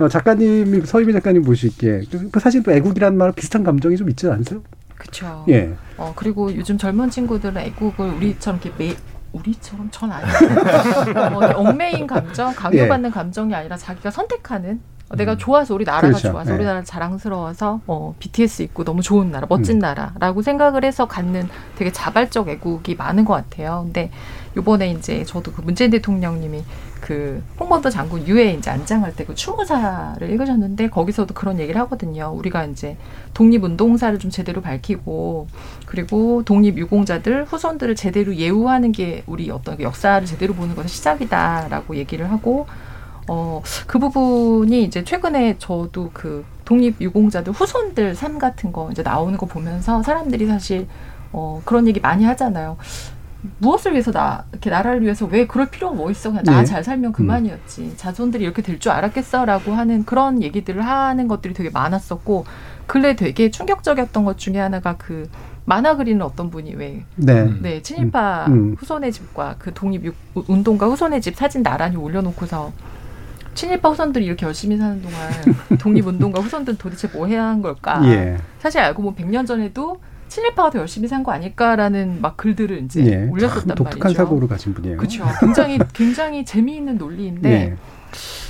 [0.00, 4.60] 어, 작가님이 서희빈 작가님 보시기에 그 사실 또 애국이라는 말 비슷한 감정이 좀 있지 않으세요?
[4.96, 5.44] 그렇죠.
[5.50, 5.72] 예.
[5.96, 8.96] 어 그리고 요즘 젊은 친구들은 애국을 우리처럼 이렇게 매
[9.32, 10.30] 우리처럼 전 아니고
[11.20, 13.12] 어, 얽매인 감정, 강요받는 예.
[13.12, 16.30] 감정이 아니라 자기가 선택하는 어, 내가 좋아서 우리 나라가 그렇죠.
[16.32, 16.56] 좋아서 네.
[16.56, 19.80] 우리나라 자랑스러워서 어, BTS 있고 너무 좋은 나라, 멋진 음.
[19.80, 23.82] 나라라고 생각을 해서 갖는 되게 자발적 애국이 많은 것 같아요.
[23.84, 24.10] 근데
[24.56, 26.62] 요번에 이제 저도 그 문재인 대통령님이
[27.00, 32.32] 그 홍범도 장군 유해 이제 안장할 때 그 추모사를 읽으셨는데 거기서도 그런 얘기를 하거든요.
[32.34, 32.96] 우리가 이제
[33.32, 35.48] 독립운동사를 좀 제대로 밝히고
[35.86, 42.30] 그리고 독립유공자들 후손들을 제대로 예우하는 게 우리 어떤 그 역사를 제대로 보는 것의 시작이다라고 얘기를
[42.30, 42.66] 하고
[43.28, 49.36] 어, 그 부분이 이제 최근에 저도 그 독립 유공자들 후손들 삶 같은 거 이제 나오는
[49.38, 50.86] 거 보면서 사람들이 사실
[51.32, 52.76] 어, 그런 얘기 많이 하잖아요.
[53.58, 56.64] 무엇을 위해서 나 이렇게 나라를 위해서 왜 그럴 필요가 뭐 있어 그냥 나 네.
[56.64, 62.46] 잘 살면 그만이었지 자손들이 이렇게 될 줄 알았겠어라고 하는 그런 얘기들을 하는 것들이 되게 많았었고
[62.86, 65.28] 근래 되게 충격적이었던 것 중에 하나가 그
[65.66, 67.44] 만화 그리는 어떤 분이 왜 네.
[67.60, 68.76] 네, 친일파 음, 음.
[68.78, 70.12] 후손의 집과 그 독립 유-
[70.48, 72.72] 운동가 후손의 집 사진 나란히 올려놓고서
[73.54, 75.18] 친일파 후손들이 이렇게 열심히 사는 동안
[75.78, 78.00] 독립 운동가 후손들은 도대체 뭐 해야 한 걸까?
[78.04, 78.36] 예.
[78.58, 83.28] 사실 알고 보면 100년 전에도 친일파가 더 열심히 산 거 아닐까라는 막 글들을 이제 예.
[83.30, 84.18] 올렸었단 참 독특한 말이죠.
[84.18, 84.96] 사고를 가진 분이에요.
[84.96, 85.24] 그렇죠.
[85.40, 87.76] 굉장히 굉장히 재미있는 논리인데 예.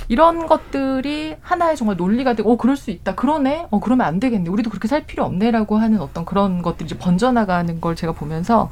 [0.07, 3.15] 이런 것들이 하나의 정말 논리가 되고, 어, 그럴 수 있다.
[3.15, 3.65] 그러네?
[3.71, 4.49] 어, 그러면 안 되겠네.
[4.51, 8.69] 우리도 그렇게 살 필요 없네라고 하는 어떤 그런 것들이 이제 번져나가는 걸 제가 보면서,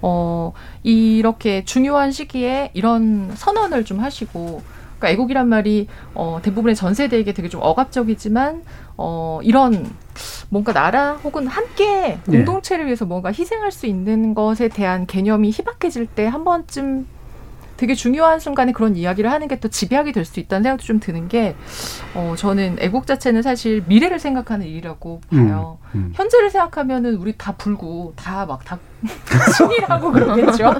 [0.00, 0.52] 어,
[0.84, 4.62] 이렇게 중요한 시기에 이런 선언을 좀 하시고,
[5.00, 8.62] 그러니까 애국이란 말이, 어, 대부분의 전 세대에게 되게 좀 억압적이지만,
[8.98, 9.90] 어, 이런
[10.50, 12.36] 뭔가 나라 혹은 함께 네.
[12.36, 17.06] 공동체를 위해서 뭔가 희생할 수 있는 것에 대한 개념이 희박해질 때 한 번쯤
[17.80, 21.28] 되게 중요한 순간에 그런 이야기를 하는 게 또 집약이 될 수 있다는 생각도 좀 드는
[21.28, 21.54] 게,
[22.14, 25.78] 어, 저는 애국 자체는 사실 미래를 생각하는 일이라고 봐요.
[25.94, 26.12] 음, 음.
[26.14, 28.78] 현재를 생각하면은 우리 다 불고 다 막다
[29.56, 30.74] 신이라고 그러겠죠.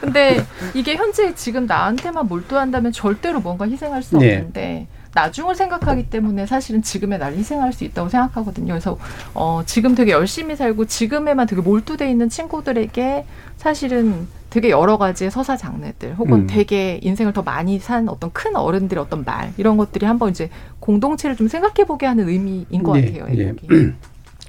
[0.00, 4.36] 근데 이게 현재 지금 나한테만 몰두한다면 절대로 뭔가 희생할 수 네.
[4.36, 8.72] 없는데 나중을 생각하기 때문에 사실은 지금의 날 희생할 수 있다고 생각하거든요.
[8.72, 8.98] 그래서
[9.34, 13.26] 어, 지금 되게 열심히 살고 지금에만 되게 몰두돼 있는 친구들에게
[13.58, 16.46] 사실은 되게 여러 가지의 서사 장르들 혹은 음.
[16.46, 21.36] 되게 인생을 더 많이 산 어떤 큰 어른들의 어떤 말 이런 것들이 한번 이제 공동체를
[21.36, 23.34] 좀 생각해 보게 하는 의미인 것 예, 같아요.
[23.34, 23.48] 예.
[23.48, 23.66] 애국이.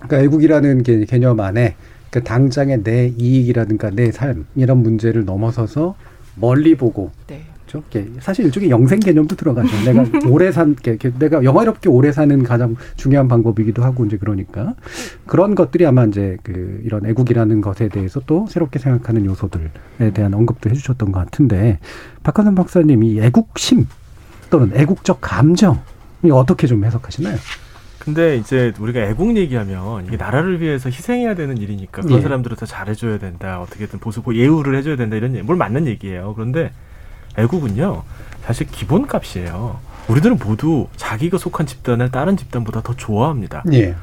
[0.03, 1.75] 그러니까 애국이라는 개, 개념 안에
[2.11, 5.95] 그 당장의 내 이익이라든가 내 삶 이런 문제를 넘어서서
[6.35, 7.41] 멀리 보고 네.
[7.73, 7.83] 그렇죠?
[7.89, 9.69] 이게 사실 일종의 영생 개념도 들어가죠.
[9.85, 10.75] 내가 오래 산,
[11.17, 14.75] 내가 영화롭게 오래 사는 가장 중요한 방법이기도 하고 이제 그러니까
[15.25, 19.69] 그런 것들이 아마 이제 그 이런 애국이라는 것에 대해서 또 새롭게 생각하는 요소들에
[20.13, 21.79] 대한 언급도 해주셨던 것 같은데
[22.21, 23.87] 박한선 박사님이 애국심
[24.49, 25.81] 또는 애국적 감정
[26.23, 27.37] 이 어떻게 좀 해석하시나요?
[27.99, 32.21] 근데 이제 우리가 애국 얘기하면 이게 나라를 위해서 희생해야 되는 일이니까 그런 예.
[32.21, 33.61] 사람들을 더 잘해줘야 된다.
[33.61, 35.15] 어떻게든 보수고 예우를 해줘야 된다.
[35.15, 35.43] 이런 얘기.
[35.43, 36.33] 뭘 맞는 얘기예요.
[36.35, 36.73] 그런데
[37.37, 38.03] 애국은요
[38.43, 39.79] 사실 기본값이에요.
[40.07, 43.63] 우리들은 모두 자기가 속한 집단을 다른 집단보다 더 좋아합니다.
[43.71, 43.95] 예.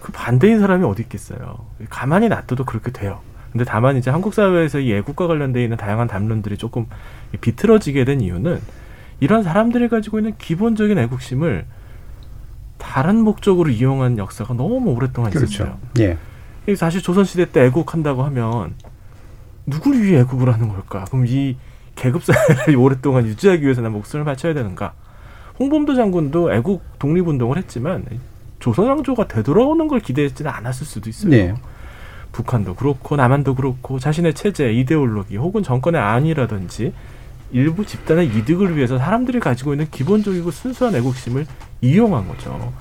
[0.00, 1.64] 그 반대인 사람이 어디 있겠어요.
[1.88, 3.20] 가만히 놔둬도 그렇게 돼요.
[3.50, 6.86] 근데 다만 이제 한국 사회에서 이 애국과 관련돼 있는 다양한 담론들이 조금
[7.40, 8.60] 비틀어지게 된 이유는
[9.20, 11.64] 이런 사람들이 가지고 있는 기본적인 애국심을
[12.76, 15.78] 다른 목적으로 이용한 역사가 너무 오랫동안 있었어요.
[16.00, 16.18] 예.
[16.68, 18.74] 이 사실 조선시대 때 애국한다고 하면
[19.66, 21.04] 누구를 위해 애국을 하는 걸까?
[21.04, 21.56] 그럼 이
[21.94, 24.92] 계급 사회를 오랫동안 유지하기 위해서 나 목숨을 바쳐야 되는가?
[25.58, 28.04] 홍범도 장군도 애국 독립운동을 했지만
[28.58, 31.30] 조선왕조가 되돌아오는 걸 기대했지는 않았을 수도 있어요.
[31.30, 31.54] 네.
[32.32, 36.92] 북한도 그렇고 남한도 그렇고 자신의 체제, 이데올로기 혹은 정권의 안이라든지
[37.52, 41.46] 일부 집단의 이득을 위해서 사람들이 가지고 있는 기본적이고 순수한 애국심을
[41.80, 42.72] 이용한 거죠.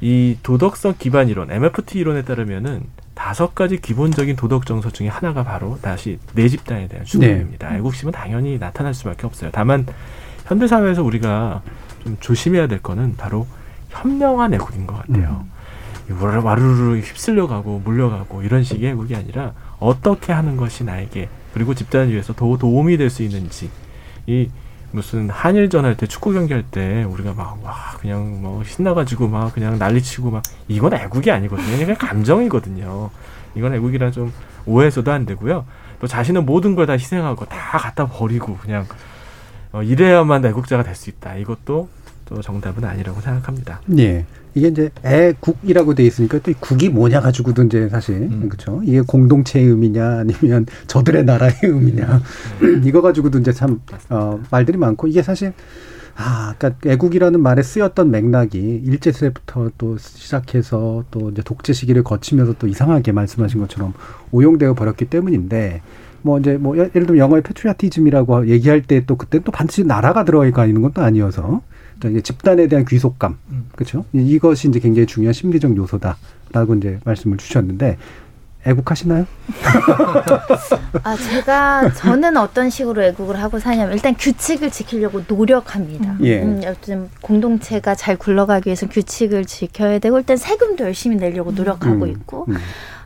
[0.00, 2.82] 이 도덕성 기반 이론, MFT 이론에 따르면은
[3.14, 7.70] 다섯 가지 기본적인 도덕 정서 중에 하나가 바로 다시 내 집단에 대한 수긍입니다.
[7.70, 7.76] 네.
[7.78, 9.50] 애국심은 당연히 나타날 수밖에 없어요.
[9.52, 9.86] 다만
[10.46, 11.62] 현대 사회에서 우리가
[12.02, 13.46] 좀 조심해야 될 거는 바로
[13.90, 15.44] 현명한 애국인 것 같아요.
[16.18, 22.10] 와르르 와르르 휩쓸려 가고 물려가고 이런 식의 애국이 아니라 어떻게 하는 것이 나에게 그리고 집단을
[22.10, 23.70] 위해서 더 도움이 될 수 있는지
[24.26, 24.48] 이
[24.92, 29.52] 무슨 한일전 할 때 축구 경기 할 때 우리가 막 와 그냥 뭐 신나가지고 막
[29.54, 31.76] 그냥 난리치고 막 이건 애국이 아니거든요.
[31.78, 33.10] 그냥 감정이거든요.
[33.54, 34.32] 이건 애국이라 좀
[34.66, 35.64] 오해해서도 안 되고요.
[36.00, 38.86] 또 자신은 모든 걸 다 희생하고 다 갖다 버리고 그냥
[39.72, 41.36] 어, 이래야만 애국자가 될 수 있다.
[41.36, 41.88] 이것도
[42.30, 43.80] 또 정답은 아니라고 생각합니다.
[43.98, 44.24] 예.
[44.54, 48.80] 이게 이제 애국이라고 돼 있으니까 또이 국이 뭐냐 가지고도 이제 사실 그렇죠.
[48.84, 52.20] 이게 공동체의 의미냐 아니면 저들의 나라의 의미냐
[52.84, 55.52] 이거 가지고도 이제 참 어, 말들이 많고 이게 사실
[56.16, 62.54] 아, 그러니까 애국이라는 말에 쓰였던 맥락이 일제 시대부터 또 시작해서 또 이제 독재 시기를 거치면서
[62.58, 63.94] 또 이상하게 말씀하신 것처럼
[64.32, 65.80] 오용되어 버렸기 때문인데
[66.22, 70.66] 뭐 이제 뭐 예를 들면 영어의 패트리어티즘이라고 얘기할 때 또 그때 또 반드시 나라가 들어가
[70.66, 71.69] 있는 것도 아니어서 또
[72.08, 73.38] 이제 집단에 대한 귀속감
[73.72, 77.98] 그렇죠 이것이 이제 굉장히 중요한 심리적 요소다라고 이제 말씀을 주셨는데
[78.66, 79.26] 애국하시나요?
[81.02, 86.16] 아, 제가, 저는 어떤 식으로 애국을 하고 사냐면, 일단 규칙을 지키려고 노력합니다.
[86.20, 86.42] 예.
[86.42, 92.10] 음, 어쨌든 공동체가 잘 굴러가기 위해서 규칙을 지켜야 되고, 일단 세금도 열심히 내려고 노력하고 음,
[92.10, 92.56] 있고, 음.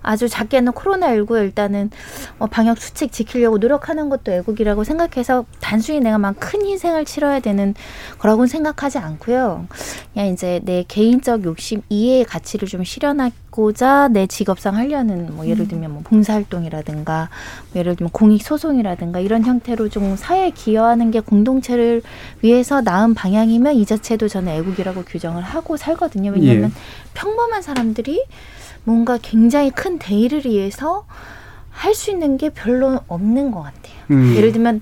[0.04, 1.90] 아주 작게는 코로나19에 일단은
[2.38, 7.74] 어, 방역 수칙 지키려고 노력하는 것도 애국이라고 생각해서 단순히 내가 막 큰 희생을 치러야 되는
[8.18, 9.66] 거라고는 생각하지 않고요.
[10.12, 15.90] 그냥 이제 내 개인적 욕심 이해의 가치를 좀 실현하고자 내 직업상 하려는 뭐 예를 들면
[15.92, 17.30] 뭐 봉사활동이라든가
[17.72, 22.02] 뭐 예를 들면 공익소송이라든가 이런 형태로 좀 사회에 기여하는 게 공동체를
[22.42, 26.32] 위해서 나은 방향이면 이 자체도 저는 애국이라고 규정을 하고 살거든요.
[26.32, 26.80] 왜냐하면 예.
[27.14, 28.22] 평범한 사람들이
[28.84, 31.06] 뭔가 굉장히 큰 대의를 위해서
[31.70, 33.94] 할 수 있는 게 별로 없는 것 같아요.
[34.10, 34.34] 음.
[34.36, 34.80] 예를 들면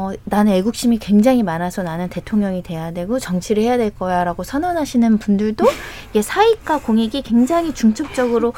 [0.00, 5.66] 어, 나는 애국심이 굉장히 많아서 나는 대통령이 돼야 되고 정치를 해야 될 거야라고 선언하시는 분들도
[6.10, 8.54] 이게 사익과 공익이 굉장히 중첩적으로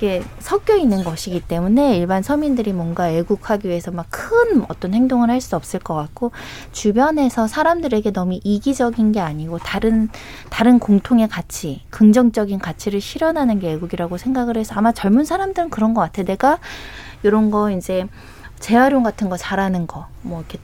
[0.00, 4.06] 이렇게 섞여 있는 것이기 때문에 일반 서민들이 뭔가 애국하기 위해서 막
[4.42, 6.30] 큰 어떤 행동을 할 수 없을 것 같고
[6.70, 10.08] 주변에서 사람들에게 너무 이기적인 게 아니고 다른
[10.50, 16.00] 다른 공통의 가치, 긍정적인 가치를 실현하는 게 애국이라고 생각을 해서 아마 젊은 사람들은 그런 것
[16.02, 16.22] 같아.
[16.22, 16.58] 내가
[17.24, 18.06] 이런 거 이제
[18.62, 20.58] 재활용 같은 거 잘하는 거, 뭐 이렇게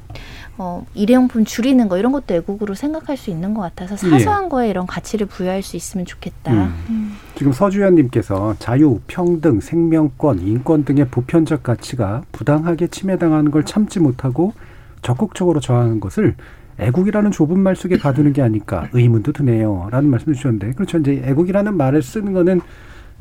[0.57, 4.87] 어, 일회용품 줄이는 거 이런 것도 애국으로 생각할 수 있는 것 같아서 사소한 거에 이런
[4.87, 6.53] 가치를 부여할 수 있으면 좋겠다.
[6.53, 7.17] 음.
[7.35, 14.53] 지금 서주현님께서 자유, 평등, 생명권, 인권 등의 보편적 가치가 부당하게 침해당하는 걸 참지 못하고
[15.03, 16.35] 적극적으로 저항하는 것을
[16.79, 19.89] 애국이라는 좁은 말 속에 가두는 게 아닐까 의문도 드네요.
[19.91, 20.99] 라는 말씀을 주셨는데 그렇죠.
[20.99, 22.61] 이제 애국이라는 말을 쓰는 거는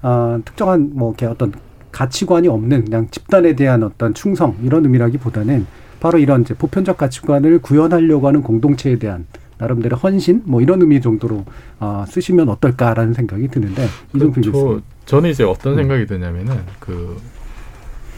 [0.03, 1.51] 어, 특정한 뭐 이렇게 어떤
[1.97, 5.65] 가치관이 없는 그냥 집단에 대한 어떤 충성 이런 의미라기보다는
[5.99, 9.25] 바로 이런 이제 보편적 가치관을 구현하려고 하는 공동체에 대한
[9.57, 11.43] 나름대로 헌신 뭐 이런 의미 정도로
[11.79, 14.81] 어, 쓰시면 어떨까라는 생각이 드는데 이종필 저, 교수님.
[15.07, 15.77] 저는 이제 어떤 음.
[15.77, 17.19] 생각이 드냐면은 그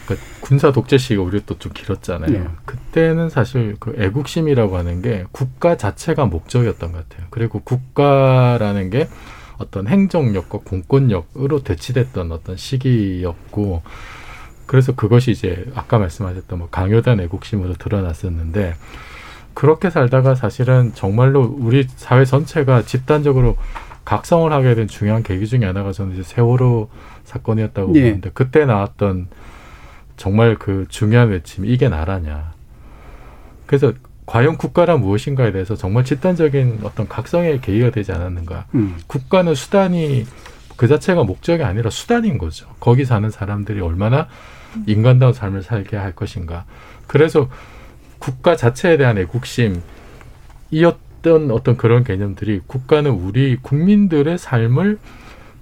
[0.04, 2.30] 그러니까 군사 독재 시기가 우리 또좀 길었잖아요.
[2.30, 2.46] 네.
[2.66, 7.28] 그때는 사실 그 애국심이라고 하는 게 국가 자체가 목적이었던 것 같아요.
[7.30, 9.08] 그리고 국가라는 게
[9.60, 13.82] 어떤 행정력과 공권력으로 대치됐던 어떤 시기였고
[14.66, 18.74] 그래서 그것이 이제 아까 말씀하셨던 뭐 강요된 애국심으로 드러났었는데
[19.52, 23.56] 그렇게 살다가 사실은 정말로 우리 사회 전체가 집단적으로
[24.04, 26.88] 각성을 하게 된 중요한 계기 중에 하나가 저는 이제 세월호
[27.24, 28.02] 사건이었다고 예.
[28.02, 29.28] 보는데 그때 나왔던
[30.16, 32.52] 정말 그 중요한 외침이 이게 나라냐.
[33.66, 33.92] 그래서
[34.30, 38.66] 과연 국가란 무엇인가에 대해서 정말 집단적인 어떤 각성의 계기가 되지 않았는가.
[38.76, 38.96] 음.
[39.08, 40.24] 국가는 수단이
[40.76, 42.68] 그 자체가 목적이 아니라 수단인 거죠.
[42.78, 44.28] 거기 사는 사람들이 얼마나
[44.86, 46.64] 인간다운 삶을 살게 할 것인가.
[47.08, 47.50] 그래서
[48.20, 49.82] 국가 자체에 대한 애국심이었던
[51.50, 55.00] 어떤 그런 개념들이 국가는 우리 국민들의 삶을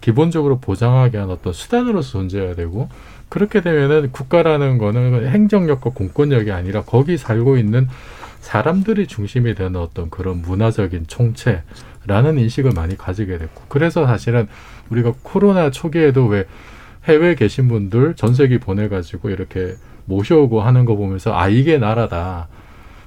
[0.02, 2.90] 기본적으로 보장하게 하는 어떤 수단으로서 존재해야 되고
[3.31, 7.88] 그렇게 되면은 국가라는 거는 행정력과 공권력이 아니라 거기 살고 있는
[8.48, 14.48] 사람들이 중심이 되는 어떤 그런 문화적인 총체라는 인식을 많이 가지게 됐고 그래서 사실은
[14.88, 16.46] 우리가 코로나 초기에도 왜
[17.04, 19.74] 해외에 계신 분들 전세기 보내가지고 이렇게
[20.06, 22.48] 모셔오고 하는 거 보면서 아 이게 나라다.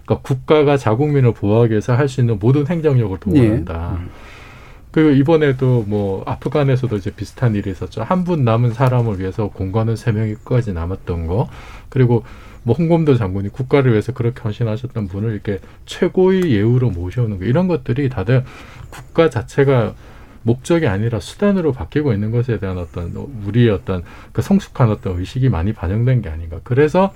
[0.06, 3.98] 그러니까 국가가 자국민을 보호하기 위해서 할 수 있는 모든 행정력을 동원한다.
[4.92, 8.04] 그 이번에도 뭐 아프간에서도 이제 비슷한 일이 있었죠.
[8.04, 11.50] 한 분 남은 사람을 위해서 공관은 세 명이까지 남았던 거.
[11.90, 12.24] 그리고
[12.64, 18.10] 뭐 홍범도 장군이 국가를 위해서 그렇게 헌신하셨던 분을 이렇게 최고의 예우로 모셔오는 거 이런 것들이
[18.10, 18.44] 다들
[18.90, 19.94] 국가 자체가
[20.44, 23.12] 목적이 아니라 수단으로 바뀌고 있는 것에 대한 어떤
[23.46, 26.60] 우리의 어떤 그 성숙한 어떤 의식이 많이 반영된 게 아닌가.
[26.64, 27.14] 그래서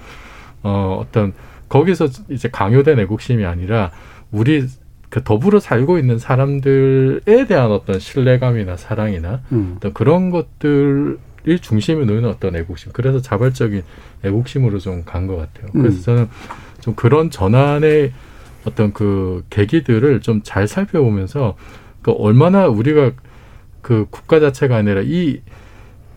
[0.63, 1.33] 어 어떤
[1.69, 3.91] 거기서 이제 강요된 애국심이 아니라
[4.31, 4.67] 우리
[5.09, 9.75] 그 더불어 살고 있는 사람들에 대한 어떤 신뢰감이나 사랑이나 음.
[9.77, 12.91] 어떤 그런 것들 이 중심에 놓는 어떤 애국심.
[12.93, 13.83] 그래서 자발적인
[14.23, 15.71] 애국심으로 좀 간 것 같아요.
[15.71, 16.01] 그래서 음.
[16.03, 16.29] 저는
[16.81, 18.11] 좀 그런 전환의
[18.65, 21.55] 어떤 그 계기들을 좀 잘 살펴보면서
[22.01, 23.11] 그 얼마나 우리가
[23.81, 25.41] 그 국가 자체가 아니라 이,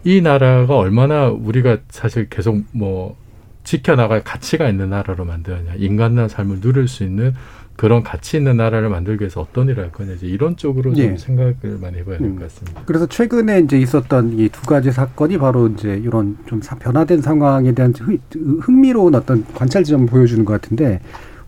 [0.04, 3.16] 이 나라가 얼마나 우리가 사실 계속 뭐
[3.64, 5.74] 지켜나갈 가치가 있는 나라로 만들었냐.
[5.76, 7.34] 인간의 삶을 누릴 수 있는
[7.78, 10.12] 그런 가치 있는 나라를 만들기 위해서 어떤 일을 할 거냐.
[10.14, 11.16] 이제 이런 쪽으로 좀 예.
[11.16, 12.34] 생각을 많이 해봐야 될 음.
[12.36, 12.82] 것 같습니다.
[12.84, 17.70] 그래서 최근에 이제 있었던 이 두 가지 사건이 바로 이제 이런 좀 사- 변화된 상황에
[17.72, 18.18] 대한 흥-
[18.60, 21.00] 흥미로운 어떤 관찰 지점을 보여주는 것 같은데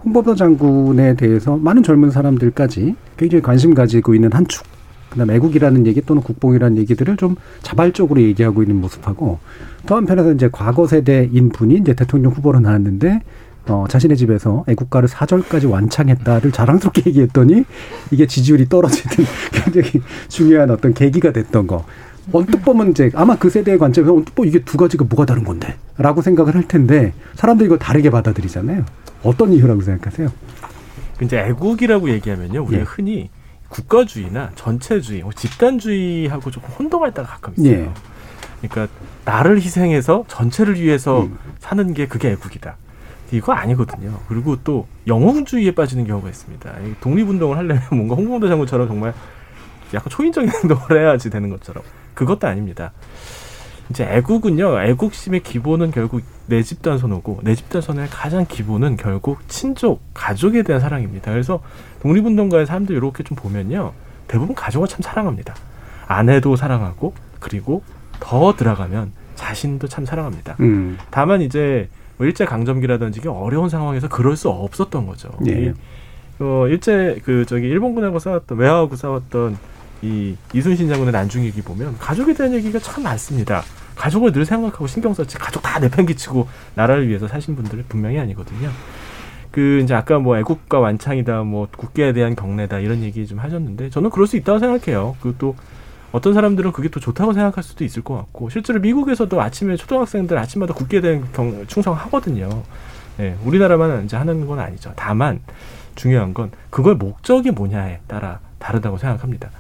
[0.05, 4.65] 홍범도 장군에 대해서 많은 젊은 사람들까지 굉장히 관심 가지고 있는 한 축.
[5.11, 9.41] 그다음 애국이라는 얘기 또는 국뽕이라는 얘기들을 좀 자발적으로 얘기하고 있는 모습하고
[9.87, 13.21] 또 한편에서 이제 과거 세대인 분이 이제 대통령 후보로 나왔는데
[13.71, 17.65] 어, 자신의 집에서 애국가를 사절까지 완창했다를 자랑스럽게 얘기했더니
[18.11, 21.85] 이게 지지율이 떨어지는 굉장히 중요한 어떤 계기가 됐던 거.
[22.33, 25.77] 언뜻 보면 이제 아마 그 세대의 관점에서 언뜻 보면 이게 두 가지가 뭐가 다른 건데?
[25.97, 28.85] 라고 생각을 할 텐데 사람들이 이걸 다르게 받아들이잖아요.
[29.23, 30.33] 어떤 이유라고 생각하세요?
[31.23, 32.85] 이제 애국이라고 얘기하면요, 우리가 예.
[32.85, 33.31] 흔히
[33.69, 37.73] 국가주의나 전체주의, 뭐 집단주의하고 조금 혼동할 때가 가끔 있어요.
[37.73, 37.91] 예.
[38.69, 38.93] 그러니까
[39.25, 41.39] 나를 희생해서 전체를 위해서 음.
[41.61, 42.77] 사는 게 그게 애국이다.
[43.33, 44.19] 이거 아니거든요.
[44.29, 46.71] 그리고 또 영웅주의에 빠지는 경우가 있습니다.
[46.81, 49.15] 이 독립운동을 하려면 뭔가 홍범도 장군처럼 정말
[49.95, 51.83] 약간 초인적인 행동을 해야지 되는 것처럼
[52.15, 52.93] 그것도 아닙니다.
[53.91, 60.01] 이제 애국은요, 애국심의 기본은 결국 내 집단 선호고 내 집단 선호의 가장 기본은 결국 친족,
[60.15, 61.33] 가족에 대한 사랑입니다.
[61.33, 61.61] 그래서
[62.03, 63.93] 독립운동가의 사람들 이렇게 좀 보면요,
[64.29, 65.57] 대부분 가족을 참 사랑합니다.
[66.07, 67.83] 아내도 사랑하고 그리고
[68.21, 70.57] 더 들어가면 자신도 참 사랑합니다.
[70.61, 70.99] 음.
[71.11, 71.89] 다만 이제
[72.21, 75.31] 뭐 일제 강점기라든지 어려운 상황에서 그럴 수 없었던 거죠.
[75.47, 75.53] 예.
[75.53, 75.73] 이,
[76.39, 79.57] 어, 일제 그 저기 일본군하고 싸웠던 외화하고 싸웠던
[80.03, 83.63] 이 이순신 장군의 난중일기 보면 가족에 대한 얘기가 참 많습니다.
[83.97, 88.69] 가족을 늘 생각하고 신경 썼지 가족 다 내팽개치고 나라를 위해서 사신 분들 분명히 아니거든요.
[89.51, 94.11] 그 이제 아까 뭐 애국가 완창이다 뭐 국계에 대한 경례다 이런 얘기 좀 하셨는데 저는
[94.11, 95.17] 그럴 수 있다고 생각해요.
[95.23, 95.57] 그또
[96.13, 100.75] 어떤 사람들은 그게 또 좋다고 생각할 수도 있을 것 같고 실제로 미국에서도 아침에 초등학생들 아침마다
[100.75, 102.63] 국기에 대한 경, 충성하거든요.
[103.21, 104.93] 예, 우리나라만 이제 하는 건 아니죠.
[104.97, 105.41] 다만
[105.95, 109.51] 중요한 건 그걸 목적이 뭐냐에 따라 다르다고 생각합니다.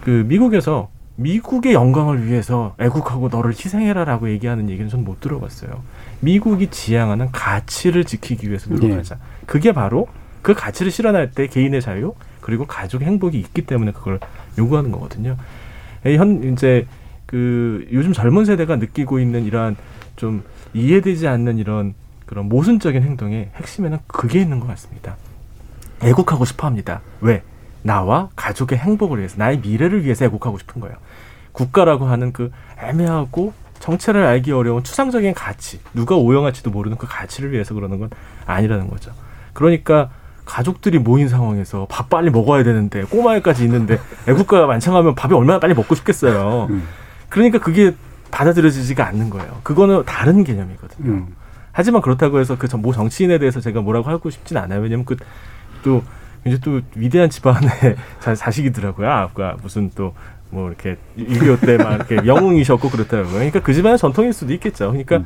[0.00, 5.82] 그 미국에서 미국의 영광을 위해서 애국하고 너를 희생해라라고 얘기하는 얘기는 전 못 들어봤어요.
[6.20, 9.16] 미국이 지향하는 가치를 지키기 위해서 노력하자.
[9.46, 10.08] 그게 바로
[10.42, 14.20] 그 가치를 실현할 때 개인의 자유 그리고 가족의 행복이 있기 때문에 그걸
[14.58, 15.36] 요구하는 거거든요.
[16.08, 16.86] 에, 현 이제
[17.26, 19.76] 그 요즘 젊은 세대가 느끼고 있는 이러한
[20.16, 20.42] 좀
[20.74, 21.94] 이해되지 않는 이런
[22.26, 25.16] 그런 모순적인 행동의 핵심에는 그게 있는 것 같습니다.
[26.02, 27.00] 애국하고 싶어 합니다.
[27.20, 27.42] 왜?
[27.82, 30.96] 나와 가족의 행복을 위해서, 나의 미래를 위해서 애국하고 싶은 거예요.
[31.52, 32.50] 국가라고 하는 그
[32.82, 38.10] 애매하고 정체를 알기 어려운 추상적인 가치, 누가 오용할지도 모르는 그 가치를 위해서 그러는 건
[38.46, 39.12] 아니라는 거죠.
[39.52, 40.10] 그러니까
[40.48, 45.94] 가족들이 모인 상황에서 밥 빨리 먹어야 되는데 꼬마애까지 있는데 애국가 만창하면 밥이 얼마나 빨리 먹고
[45.94, 46.68] 싶겠어요.
[47.28, 47.94] 그러니까 그게
[48.30, 49.60] 받아들여지지가 않는 거예요.
[49.62, 51.10] 그거는 다른 개념이거든요.
[51.10, 51.26] 음.
[51.72, 54.80] 하지만 그렇다고 해서 그 모 정치인에 대해서 제가 뭐라고 하고 싶진 않아요.
[54.80, 55.16] 왜냐면 그
[55.84, 56.02] 또
[56.44, 57.70] 이제 또 위대한 집안의
[58.20, 59.08] 자, 자식이더라고요.
[59.08, 60.14] 아까 무슨 또
[60.50, 63.34] 뭐 이렇게 6.25 때 막 이렇게 영웅이셨고 그렇더라고요.
[63.34, 64.88] 그러니까 그 집안의 전통일 수도 있겠죠.
[64.88, 65.22] 그러니까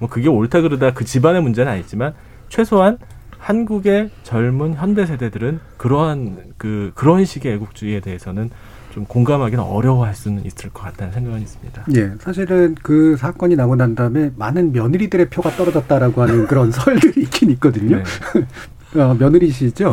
[0.00, 2.12] 뭐 그게 옳다 그르다 그 집안의 문제는 아니지만
[2.48, 2.98] 최소한
[3.44, 8.48] 한국의 젊은 현대 세대들은 그러한 그 그런 식의 애국주의에 대해서는
[8.90, 11.84] 좀 공감하기는 어려워할 수는 있을 것 같다는 생각은 있습니다.
[11.96, 17.50] 예, 사실은 그 사건이 나고 난 다음에 많은 며느리들의 표가 떨어졌다라고 하는 그런 설들이 있긴
[17.50, 18.02] 있거든요.
[18.96, 19.92] 어, 며느리시죠?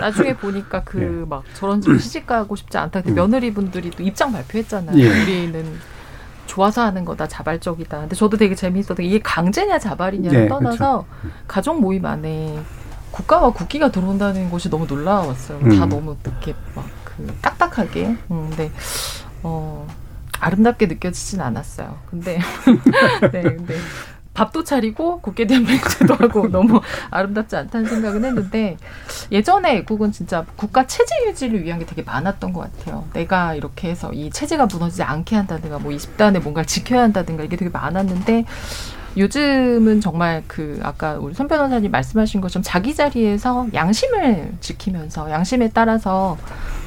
[0.00, 3.02] 나중에 보니까 그막 저런 집 시집 가고 싶지 않다.
[3.02, 3.16] 그 음.
[3.16, 4.96] 며느리분들이 또 입장 발표했잖아요.
[4.98, 5.08] 예.
[5.08, 5.64] 우리는
[6.54, 8.00] 좋아서 하는 거다 자발적이다.
[8.00, 11.04] 근데 저도 되게 재미있었던 게 이게 강제냐 자발이냐를 네, 떠나서
[11.48, 12.58] 가족 모임 안에
[13.10, 15.58] 국가와 국기가 들어온다는 것이 너무 놀라웠어요.
[15.60, 15.88] 다 음.
[15.88, 18.16] 너무 이렇게 막 그 딱딱하게.
[18.30, 18.70] 음, 근데
[19.42, 19.86] 어
[20.40, 21.98] 아름답게 느껴지진 않았어요.
[22.10, 22.38] 근데
[23.32, 23.76] 네, 근데
[24.34, 26.80] 밥도 차리고 국회 대한 맹세도 하고 너무
[27.10, 28.76] 아름답지 않다는 생각은 했는데
[29.30, 33.04] 예전에 애국은 진짜 국가 체제 유지를 위한 게 되게 많았던 것 같아요.
[33.12, 37.70] 내가 이렇게 해서 이 체제가 무너지지 않게 한다든가 뭐 20단에 뭔가를 지켜야 한다든가 이게 되게
[37.70, 38.44] 많았는데
[39.16, 46.36] 요즘은 정말 그 아까 우리 손 변호사님 말씀하신 것처럼 자기 자리에서 양심을 지키면서 양심에 따라서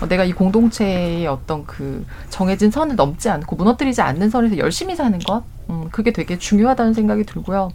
[0.01, 5.17] 어, 내가 이 공동체의 어떤 그 정해진 선을 넘지 않고 무너뜨리지 않는 선에서 열심히 사는
[5.19, 7.69] 것, 음, 그게 되게 중요하다는 생각이 들고요.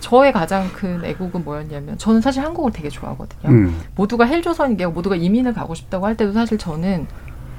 [0.00, 3.50] 저의 가장 큰 애국은 뭐였냐면 저는 사실 한국을 되게 좋아하거든요.
[3.50, 3.80] 음.
[3.96, 7.06] 모두가 헬조선이게 모두가 이민을 가고 싶다고 할 때도 사실 저는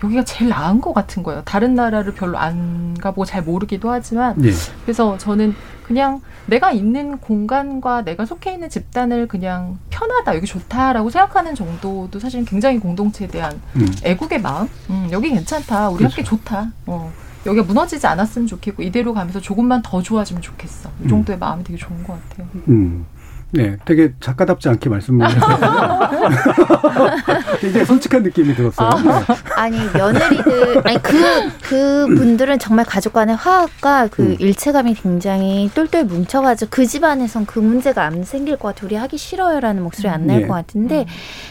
[0.03, 1.41] 여기가 제일 나은 것 같은 거예요.
[1.45, 4.51] 다른 나라를 별로 안 가보고 잘 모르기도 하지만 예.
[4.83, 11.55] 그래서 저는 그냥 내가 있는 공간과 내가 속해 있는 집단을 그냥 편하다 여기 좋다라고 생각하는
[11.55, 13.91] 정도도 사실 굉장히 공동체에 대한 음.
[14.03, 17.11] 애국의 마음 음, 여기 괜찮다 우리 함께 좋다 어,
[17.45, 22.03] 여기가 무너지지 않았으면 좋겠고 이대로 가면서 조금만 더 좋아지면 좋겠어 이 정도의 마음이 되게 좋은
[22.03, 23.05] 것 같아요 음.
[23.51, 25.27] 네, 되게 작가답지 않게 말씀을
[27.59, 28.89] 굉장히 솔직한 느낌이 들었어요.
[29.03, 29.11] 네.
[29.55, 34.35] 아니 며느리들 아니 그그 분들은 정말 가족 간의 화합과 그 음.
[34.39, 39.81] 일체감이 굉장히 똘똘 뭉쳐가지고 그 집안에선 그 문제가 안 생길 것 같아 우리 하기 싫어요라는
[39.83, 40.47] 목소리 안날 예.
[40.47, 41.05] 것 같은데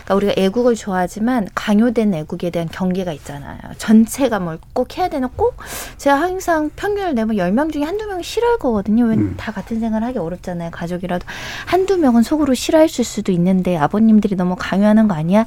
[0.05, 5.57] 그러니까 우리가 애국을 좋아하지만 강요된 애국에 대한 경계가 있잖아요 전체가 뭘 꼭 해야 되나 꼭
[5.97, 9.35] 제가 항상 평균을 내면 열 명 중에 한두 명이 싫어할 거거든요 왜 음.
[9.37, 11.25] 다 같은 생활을 하기 어렵잖아요 가족이라도
[11.67, 15.47] 한두 명은 속으로 싫어했을 수도 있는데 아버님들이 너무 강요하는 거 아니야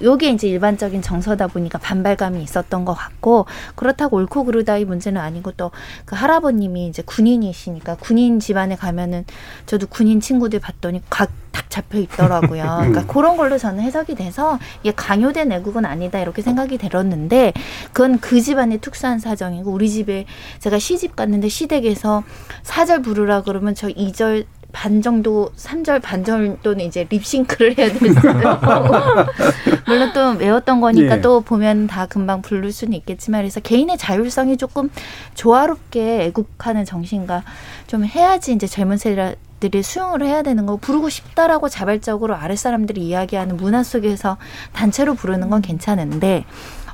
[0.00, 5.70] 요게 이제 일반적인 정서다 보니까 반발감이 있었던 것 같고 그렇다고 옳고 그르다의 문제는 아니고 또
[6.04, 9.24] 그 할아버님이 이제 군인이시니까 군인 집안에 가면은
[9.66, 12.62] 저도 군인 친구들 봤더니 각탁 잡혀 있더라고요.
[12.82, 17.52] 그러니까 그런 걸로 저는 해석이 돼서 이게 강요된 애국은 아니다 이렇게 생각이 들었는데
[17.92, 20.26] 그건 그 집안의 특수한 사정이고 우리 집에
[20.58, 22.22] 제가 시집 갔는데 시댁에서
[22.62, 28.60] 사절 부르라 그러면 저 2절 반 정도, 3절 반 정도는 이제 립싱크를 해야 됐어요.
[29.86, 31.20] 물론 또 외웠던 거니까 예.
[31.20, 34.90] 또 보면 다 금방 부를 수는 있겠지만 그래서 개인의 자율성이 조금
[35.34, 37.42] 조화롭게 애국하는 정신과
[37.86, 43.58] 좀 해야지 이제 젊은 세대 들이 수용을 해야 되는 거 부르고 싶다라고 자발적으로 아랫사람들이 이야기하는
[43.58, 44.38] 문화 속에서
[44.72, 46.44] 단체로 부르는 건 괜찮은데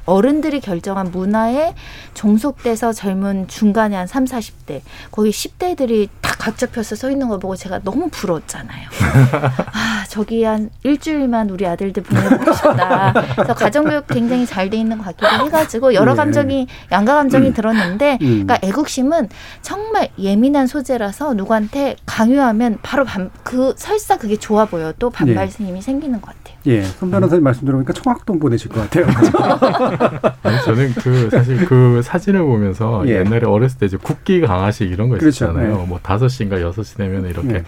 [0.06, 1.74] 어른들이 결정한 문화에
[2.14, 4.80] 종속돼서 젊은 중간에 한 3, 40대,
[5.10, 8.88] 거기 10대들이 다 각 잡혀서 서 있는 걸 보고 제가 너무 부러웠잖아요.
[9.72, 13.12] 아, 저기 한 일주일만 우리 아들들 보내고 싶다.
[13.34, 16.16] 그래서 가정교육 굉장히 잘 돼 있는 것 같기도 해가지고 여러 네.
[16.16, 18.46] 감정이, 양가 감정이 들었는데, 음.
[18.46, 19.28] 그러니까 애국심은
[19.62, 24.92] 정말 예민한 소재라서 누구한테 강요하면 바로 반, 그, 설사 그게 좋아 보여.
[25.00, 25.64] 또 반발 네.
[25.64, 26.56] 힘이 생기는 것 같아요.
[26.66, 29.06] 예, 손 변호사님 말씀 들어보니까 청학동 보내실 것 같아요.
[30.42, 33.18] 아니, 저는 그 사실 그 사진을 보면서 예.
[33.18, 35.44] 옛날에 어렸을 때 이제 국기 강화식 이런 거 그렇죠.
[35.44, 35.76] 있었잖아요.
[35.76, 35.86] 네.
[35.86, 37.64] 뭐 다섯 시인가 여섯 시 되면 이렇게 네.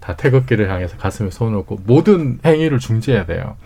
[0.00, 3.56] 다 태극기를 향해서 가슴에 손을 얹고 모든 행위를 중지해야 돼요.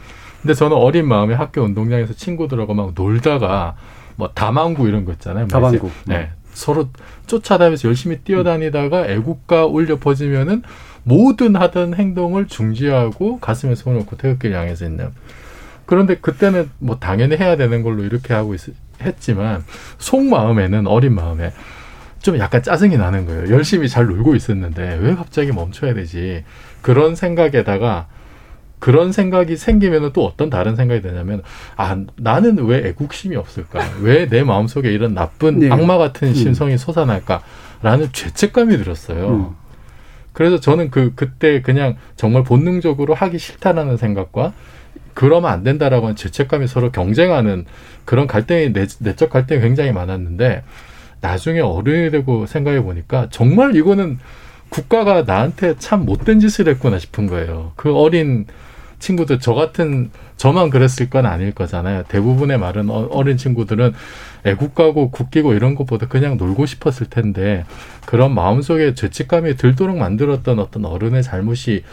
[0.40, 3.76] 근데 저는 어린 마음에 학교 운동장에서 친구들하고 막 놀다가
[4.16, 5.44] 뭐 다망구 이런 거 있잖아요.
[5.44, 5.86] 막 다방구.
[5.86, 6.30] 이제, 네.
[6.52, 6.88] 서로
[7.26, 10.62] 쫓아다니면서 열심히 뛰어다니다가 애국가 울려 퍼지면은
[11.04, 15.10] 모든 하던 행동을 중지하고 가슴에 손을 얹고 태극기를 향해서 있는.
[15.87, 18.61] 그런데 그때는 뭐 당연히 해야 되는 걸로 이렇게 하고 있,
[19.01, 19.64] 했지만
[19.99, 21.53] 속마음에는 어린 마음에
[22.20, 23.51] 좀 약간 짜증이 나는 거예요.
[23.53, 26.45] 열심히 잘 놀고 있었는데 왜 갑자기 멈춰야 되지?
[26.80, 28.07] 그런 생각에다가
[28.78, 31.43] 그런 생각이 생기면 또 어떤 다른 생각이 드냐면
[31.76, 33.80] 아 나는 왜 애국심이 없을까?
[34.03, 35.70] 왜 내 마음속에 이런 나쁜 네.
[35.70, 36.35] 악마 같은 음.
[36.35, 39.28] 심성이 솟아날까?라는 죄책감이 들었어요.
[39.28, 39.62] 음.
[40.33, 44.53] 그래서 저는 그 그때 그냥 정말 본능적으로 하기 싫다라는 생각과
[45.14, 47.66] 그러면 안 된다라고 하는 죄책감이 서로 경쟁하는
[48.05, 50.62] 그런 갈등이 내, 내적 갈등이 굉장히 많았는데
[51.20, 54.18] 나중에 어른이 되고 생각해 보니까 정말 이거는
[54.68, 57.72] 국가가 나한테 참 못된 짓을 했구나 싶은 거예요.
[57.76, 58.47] 그 어린
[58.99, 62.05] 친구들 저 같은 저만 그랬을 건 아닐 거잖아요.
[62.09, 63.93] 대부분의 말은 어- 어린 친구들은
[64.45, 67.64] 애국가고 국기고 이런 것보다 그냥 놀고 싶었을 텐데
[68.07, 71.84] 그런 마음속에 죄책감이 들도록 만들었던 어떤 어른의 잘못이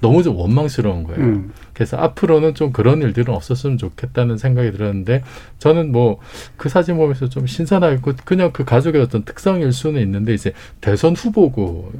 [0.00, 1.20] 너무 좀 원망스러운 거예요.
[1.20, 1.52] 음.
[1.74, 5.22] 그래서 앞으로는 좀 그런 일들은 없었으면 좋겠다는 생각이 들었는데
[5.58, 6.18] 저는 뭐
[6.56, 11.92] 그 사진 보면서 좀 신선하고 그냥 그 가족의 어떤 특성일 수는 있는데 이제 대선 후보고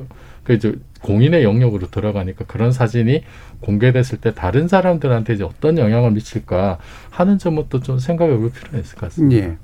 [0.45, 3.23] 그 이제 공인의 영역으로 들어가니까 그런 사진이
[3.61, 6.79] 공개됐을 때 다른 사람들한테 이제 어떤 영향을 미칠까
[7.11, 9.47] 하는 점부터 좀 생각해 볼 필요가 있을 것 같습니다.
[9.47, 9.57] 예.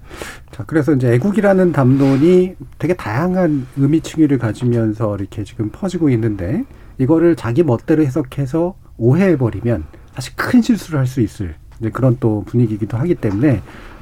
[0.53, 6.65] 자, 그래서 이제 애국이라는 담론이 되게 다양한 의미층위를 가지면서 이렇게 지금 퍼지고 있는데
[6.99, 9.85] 이거를 자기 멋대로 해석해서 오해해버리면
[10.15, 13.61] 사실 큰 실수를 할 수 있을 이제 그런 또 분위기이기도 하기 때문에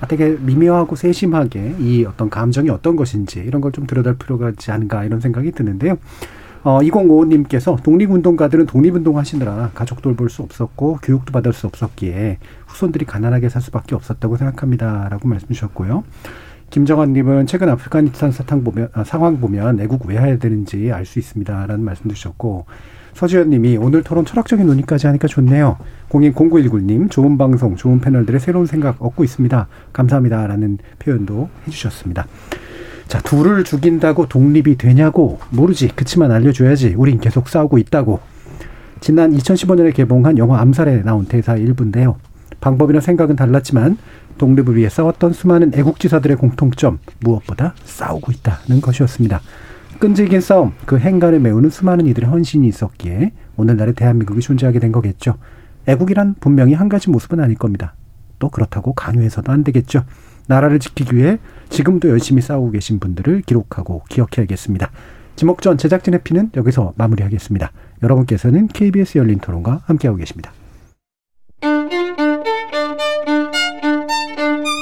[0.08, 5.04] 되게 미묘하고 세심하게 이 어떤 감정이 어떤 것인지 이런 걸 좀 들여다볼 필요가 있지 않은가
[5.04, 5.96] 이런 생각이 드는데요.
[6.64, 13.48] 어, 2055님께서 독립운동가들은 독립운동 하시느라 가족 돌볼 수 없었고 교육도 받을 수 없었기에 후손들이 가난하게
[13.48, 15.08] 살 수밖에 없었다고 생각합니다.
[15.08, 16.04] 라고 말씀 주셨고요.
[16.72, 21.66] 김정환님은 최근 아프가니스탄 사탕 보면, 아, 상황 보면 애국 왜 해야 되는지 알 수 있습니다.
[21.66, 22.64] 라는 말씀 주셨고
[23.12, 25.76] 서지현님이 오늘 토론 철학적인 논의까지 하니까 좋네요.
[26.08, 29.68] 020919님 좋은 방송, 좋은 패널들의 새로운 생각 얻고 있습니다.
[29.92, 30.46] 감사합니다.
[30.46, 32.26] 라는 표현도 해주셨습니다.
[33.06, 35.88] 자, 둘을 죽인다고 독립이 되냐고 모르지.
[35.88, 36.94] 그치만 알려줘야지.
[36.96, 38.20] 우린 계속 싸우고 있다고.
[39.00, 42.16] 지난 2015년에 개봉한 영화 암살에 나온 대사 일부인데요.
[42.62, 43.98] 방법이나 생각은 달랐지만
[44.38, 49.40] 독립을 위해 싸웠던 수많은 애국지사들의 공통점 무엇보다 싸우고 있다는 것이었습니다.
[49.98, 55.36] 끈질긴 싸움, 그 행간을 메우는 수많은 이들의 헌신이 있었기에 오늘날의 대한민국이 존재하게 된 거겠죠.
[55.86, 57.94] 애국이란 분명히 한 가지 모습은 아닐 겁니다.
[58.38, 60.04] 또 그렇다고 강요해서도 안 되겠죠.
[60.48, 64.90] 나라를 지키기 위해 지금도 열심히 싸우고 계신 분들을 기록하고 기억해야겠습니다.
[65.36, 67.70] 지목전 제작진의 피는 여기서 마무리하겠습니다.
[68.02, 70.52] 여러분께서는 KBS 열린 토론과 함께하고 계십니다.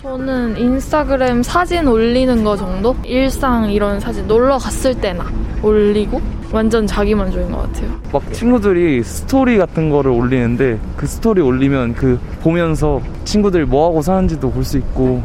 [0.00, 2.94] 저는 인스타그램 사진 올리는 거 정도?
[3.04, 5.24] 일상 이런 사진 놀러 갔을 때나
[5.62, 6.20] 올리고
[6.52, 7.90] 완전 자기 만족인 것 같아요.
[8.12, 14.50] 막 친구들이 스토리 같은 거를 올리는데 그 스토리 올리면 그 보면서 친구들이 뭐 하고 사는지도
[14.50, 15.22] 볼 수 있고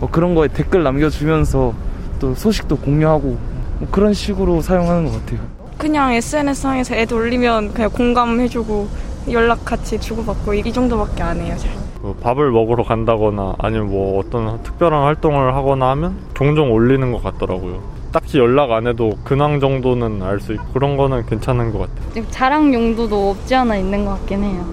[0.00, 1.74] 뭐 그런 거에 댓글 남겨주면서
[2.18, 3.36] 또 소식도 공유하고
[3.78, 5.53] 뭐 그런 식으로 사용하는 것 같아요.
[5.78, 8.88] 그냥 SNS상에서 애들 올리면 그냥 공감해주고
[9.30, 11.54] 연락 같이 주고받고 이 정도밖에 안 해요.
[11.58, 11.70] 잘.
[12.00, 17.80] 뭐 밥을 먹으러 간다거나 아니면 뭐 어떤 특별한 활동을 하거나 하면 종종 올리는 것 같더라고요.
[18.12, 22.24] 딱히 연락 안 해도 근황 정도는 알 수 있고 그런 거는 괜찮은 것 같아요.
[22.30, 24.64] 자랑 용도도 없지 않아 있는 것 같긴 해요.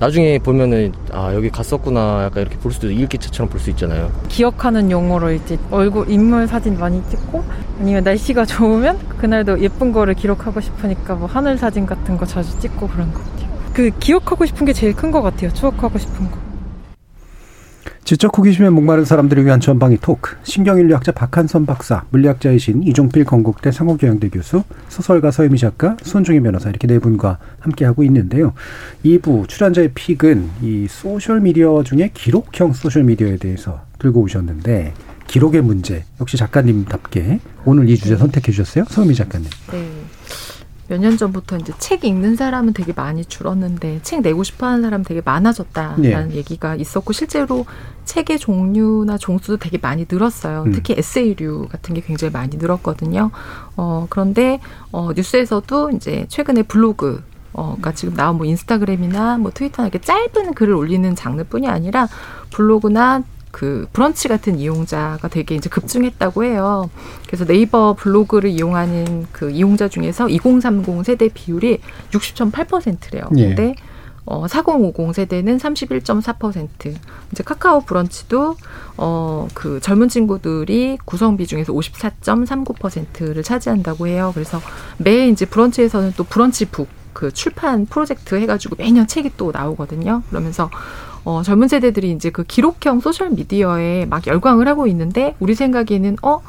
[0.00, 4.12] 나중에 보면은 아 여기 갔었구나 약간 이렇게 볼 수도 일기차처럼 볼 수 있잖아요.
[4.28, 7.42] 기억하는 용어로 이제 얼굴 인물 사진 많이 찍고
[7.80, 12.86] 아니면 날씨가 좋으면 그날도 예쁜 거를 기록하고 싶으니까 뭐 하늘 사진 같은 거 자주 찍고
[12.88, 13.48] 그런 것 같아요.
[13.74, 15.52] 그 기억하고 싶은 게 제일 큰 것 같아요.
[15.52, 16.38] 추억하고 싶은 거.
[18.08, 20.34] 지적 호기심에 목마른 사람들을 위한 전방위 토크.
[20.42, 26.98] 신경인류학자 박한선 박사, 물리학자이신 이종필 건국대 상호교양대 교수, 소설가 서유미 작가, 손중희 변호사 이렇게 네
[27.00, 28.54] 분과 함께하고 있는데요.
[29.04, 34.94] 2부 출연자의 픽은 이 소셜미디어 중에 기록형 소셜미디어에 대해서 들고 오셨는데
[35.26, 38.86] 기록의 문제 역시 작가님답게 오늘 이 주제 선택해 주셨어요.
[38.88, 39.50] 서유미 작가님.
[39.70, 40.17] 네.
[40.88, 45.04] 몇 년 전부터 이제 책 읽는 사람은 되게 많이 줄었는데 책 내고 싶어 하는 사람
[45.04, 46.34] 되게 많아졌다라는 네.
[46.34, 47.66] 얘기가 있었고 실제로
[48.06, 50.64] 책의 종류나 종수도 되게 많이 늘었어요.
[50.66, 50.72] 음.
[50.72, 53.30] 특히 에세이류 같은 게 굉장히 많이 늘었거든요.
[53.76, 54.60] 어, 그런데
[54.90, 57.22] 어, 뉴스에서도 이제 최근에 블로그
[57.52, 62.08] 어, 그러니까 지금 나온 뭐 인스타그램이나 뭐 트위터나 이렇게 짧은 글을 올리는 장르뿐이 아니라
[62.50, 63.22] 블로그나
[63.58, 66.88] 그 브런치 같은 이용자가 되게 이제 급증했다고 해요.
[67.26, 71.80] 그래서 네이버 블로그를 이용하는 그 이용자 중에서 2030 세대 비율이
[72.12, 73.24] 60.8%래요.
[73.36, 73.48] 예.
[73.48, 73.74] 근데
[74.26, 76.94] 어, 4050 세대는 31.4%.
[77.32, 78.56] 이제 카카오 브런치도
[78.96, 84.30] 어, 그 젊은 친구들이 구성비 중에서 54.39%를 차지한다고 해요.
[84.34, 84.60] 그래서
[84.98, 86.86] 매 이제 브런치에서는 또 브런치 북
[87.18, 90.22] 그 출판 프로젝트 해가지고 매년 책이 또 나오거든요.
[90.30, 90.70] 그러면서
[91.28, 96.40] 어, 젊은 세대들이 이제 그 기록형 소셜 미디어에 막 열광을 하고 있는데 우리 생각에는 어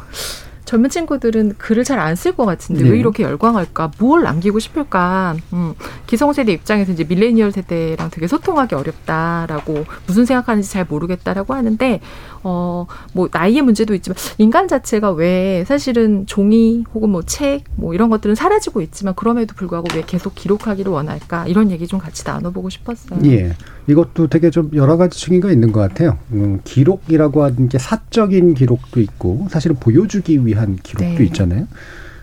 [0.63, 2.89] 젊은 친구들은 글을 잘 안 쓸 것 같은데 네.
[2.91, 3.91] 왜 이렇게 열광할까?
[3.99, 5.35] 뭘 남기고 싶을까?
[5.51, 5.73] 음,
[6.07, 11.99] 기성세대 입장에서 이제 밀레니얼 세대랑 되게 소통하기 어렵다라고 무슨 생각하는지 잘 모르겠다라고 하는데
[12.43, 18.81] 어, 뭐 나이의 문제도 있지만 인간 자체가 왜 사실은 종이 혹은 뭐책뭐 이런 것들은 사라지고
[18.81, 21.47] 있지만 그럼에도 불구하고 왜 계속 기록하기를 원할까?
[21.47, 23.19] 이런 얘기 좀 같이 나눠보고 싶었어요.
[23.25, 23.53] 예.
[23.87, 26.17] 이것도 되게 좀 여러 가지 층위가 있는 것 같아요.
[26.31, 31.23] 음, 기록이라고 하는 게 사적인 기록도 있고 사실은 보여주기 위한 기록도 네.
[31.25, 31.67] 있잖아요.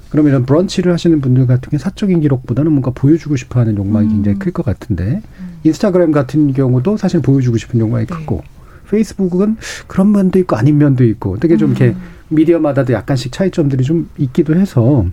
[0.08, 4.12] 그러면 이런 브런치를 하시는 분들 같은 게 사적인 기록보다는 뭔가 보여주고 싶어 하는 욕망이 음.
[4.12, 5.20] 굉장히 클 것 같은데
[5.64, 8.42] 인스타그램 같은 경우도 사실 보여주고 싶은 욕망이 크고
[8.90, 9.56] 페이스북은
[9.86, 11.94] 그런 면도 있고 아닌 면도 있고 되게 좀 이렇게
[12.28, 15.06] 미디어마다도 약간씩 차이점들이 좀 있기도 해서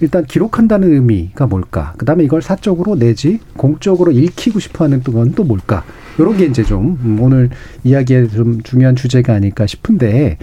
[0.00, 1.94] 일단 기록한다는 의미가 뭘까?
[1.96, 5.84] 그다음에 이걸 사적으로 내지 공적으로 읽히고 싶어하는 건 또 뭘까?
[6.18, 7.50] 요런 게 이제 좀 음, 오늘
[7.84, 10.38] 이야기에 좀 중요한 주제가 아닐까 싶은데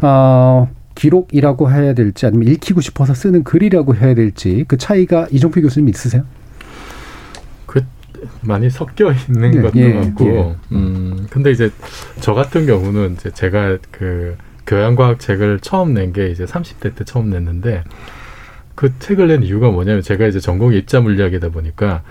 [0.00, 5.88] 어 기록이라고 해야 될지 아니면 읽히고 싶어서 쓰는 글이라고 해야 될지 그 차이가 이종필 교수님
[5.88, 6.24] 있으세요?
[8.20, 10.56] 그 많이 섞여 있는 예, 것도 예, 같고, 예.
[10.76, 11.70] 음, 근데 이제
[12.20, 17.30] 저 같은 경우는 이제 제가 그 교양과학 책을 처음 낸 게 이제 30대 때 처음
[17.30, 17.84] 냈는데
[18.74, 22.02] 그 책을 낸 이유가 뭐냐면 제가 이제 전공이 입자 물리학이다 보니까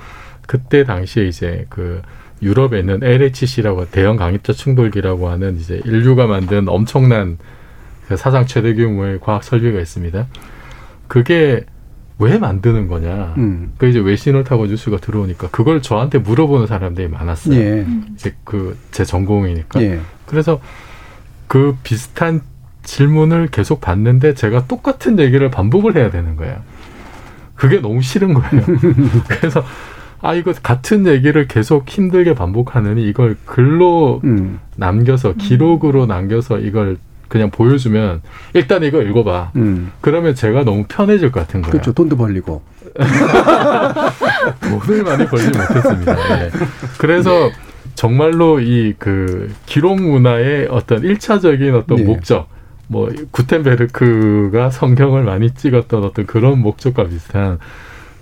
[0.48, 2.02] 그때 당시에 이제 그
[2.42, 7.38] 유럽에 있는 LHC라고 대형 강입자 충돌기라고 하는 이제 인류가 만든 엄청난
[8.08, 10.28] 그 사상 최대 규모의 과학 설비가 있습니다.
[11.08, 11.66] 그게
[12.20, 13.34] 왜 만드는 거냐.
[13.38, 13.74] 음.
[13.78, 17.56] 그 이제 외신을 타고 뉴스가 들어오니까 그걸 저한테 물어보는 사람들이 많았어요.
[17.60, 17.88] 예.
[18.14, 19.82] 이제 그 제 전공이니까.
[19.82, 20.00] 예.
[20.26, 20.60] 그래서
[21.48, 22.42] 그 비슷한
[22.84, 26.58] 질문을 계속 받는데 제가 똑같은 얘기를 반복을 해야 되는 거예요.
[27.56, 28.64] 그게 너무 싫은 거예요.
[29.28, 29.64] 그래서
[30.22, 34.60] 아 이거 같은 얘기를 계속 힘들게 반복하느니 이걸 글로 음.
[34.76, 36.98] 남겨서 기록으로 남겨서 이걸
[37.30, 38.22] 그냥 보여주면
[38.54, 39.52] 일단 이거 읽어봐.
[39.56, 39.92] 음.
[40.02, 41.72] 그러면 제가 너무 편해질 것 같은 거예요.
[41.72, 41.94] 그렇죠.
[41.94, 42.62] 돈도 벌리고.
[44.62, 46.42] 돈을 많이 벌지 못했습니다.
[46.46, 46.52] 예.
[46.98, 47.50] 그래서
[47.96, 52.04] 정말로 이 그 기록 문화의 어떤 일차적인 어떤 네.
[52.04, 52.48] 목적,
[52.88, 57.60] 뭐 구텐베르크가 성경을 많이 찍었던 어떤 그런 목적과 비슷한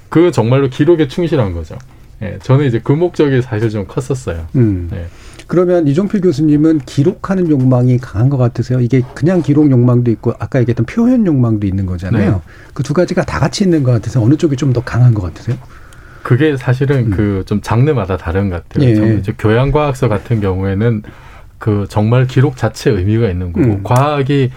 [0.10, 1.78] 그 정말로 기록에 충실한 거죠.
[2.22, 4.48] 예, 저는 이제 그 목적이 사실 좀 컸었어요.
[4.56, 4.90] 음.
[4.94, 5.08] 예.
[5.48, 8.80] 그러면 이종필 교수님은 기록하는 욕망이 강한 것 같으세요?
[8.82, 12.32] 이게 그냥 기록 욕망도 있고 아까 얘기했던 표현 욕망도 있는 거잖아요.
[12.32, 12.42] 네.
[12.74, 15.56] 그두 가지가 다 같이 있는 것 같아서 어느 쪽이 좀 더 강한 것 같으세요?
[16.22, 18.90] 그게 사실은 그좀 장르마다 다른 것 같아요.
[18.90, 19.24] 음.
[19.26, 19.34] 예.
[19.38, 21.04] 교양과학서 같은 경우에는
[21.58, 23.84] 그 정말 기록 자체 의미가 있는 거고 음.
[23.84, 24.52] 과학이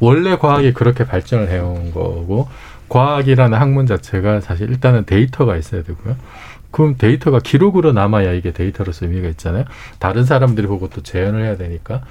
[0.00, 2.48] 원래 과학이 그렇게 발전을 해온 거고
[2.90, 6.16] 과학이라는 학문 자체가 사실 일단은 데이터가 있어야 되고요.
[6.74, 9.64] 그럼 데이터가 기록으로 남아야 이게 데이터로서 의미가 있잖아요.
[10.00, 12.02] 다른 사람들이 보고 또 재현을 해야 되니까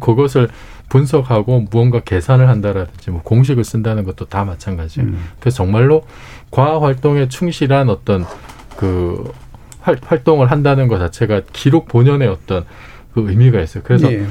[0.00, 0.48] 그것을
[0.88, 5.08] 분석하고 무언가 계산을 한다라든지 뭐 공식을 쓴다는 것도 다 마찬가지예요.
[5.08, 5.24] 음.
[5.38, 6.04] 그래서 정말로
[6.50, 8.26] 과학 활동에 충실한 어떤
[8.76, 9.32] 그
[9.82, 12.64] 활, 활동을 한다는 것 자체가 기록 본연의 어떤
[13.14, 13.84] 그 의미가 있어요.
[13.86, 14.26] 그래서 예.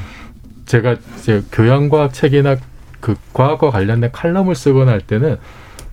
[0.65, 2.57] 제가 이제 교양과학 책이나
[2.99, 5.37] 그 과학과 관련된 칼럼을 쓰거나 할 때는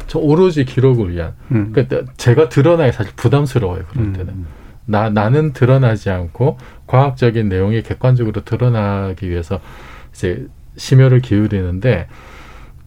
[0.06, 1.72] 저 오로지 기록을 위한 음.
[1.72, 4.46] 그러니까 제가 드러나기 사실 부담스러워요 그런 때는
[4.86, 9.60] 나 나는 드러나지 않고 과학적인 내용이 객관적으로 드러나기 위해서
[10.12, 10.46] 이제
[10.76, 12.08] 심혈을 기울이는데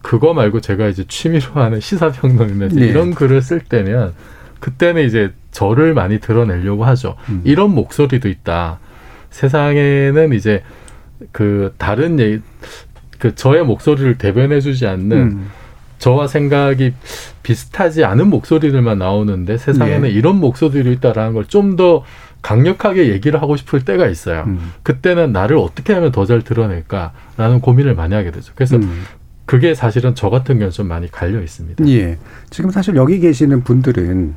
[0.02, 2.86] 그거 말고 제가 이제 취미로 하는 시사평론이나 네.
[2.86, 4.14] 이런 글을 쓸 때면
[4.60, 7.16] 그때는 이제 저를 많이 드러내려고 하죠.
[7.28, 7.42] 음.
[7.44, 8.78] 이런 목소리도 있다.
[9.30, 10.62] 세상에는 이제
[11.32, 12.40] 그 다른 얘기,
[13.18, 15.50] 그 저의 목소리를 대변해주지 않는 음.
[15.98, 16.94] 저와 생각이
[17.42, 20.10] 비슷하지 않은 목소리들만 나오는데 세상에는 네.
[20.10, 22.04] 이런 목소리도 있다라는 걸 좀 더
[22.40, 24.44] 강력하게 얘기를 하고 싶을 때가 있어요.
[24.46, 24.72] 음.
[24.84, 28.52] 그때는 나를 어떻게 하면 더 잘 드러낼까라는 고민을 많이 하게 되죠.
[28.54, 29.02] 그래서 음.
[29.44, 31.84] 그게 사실은 저 같은 경우는 좀 많이 갈려 있습니다.
[31.88, 32.18] 예.
[32.50, 34.34] 지금 사실 여기 계시는 분들은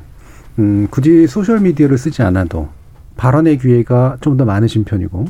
[0.58, 2.70] 음, 굳이 소셜 미디어를 쓰지 않아도
[3.16, 5.26] 발언의 기회가 좀 더 많으신 편이고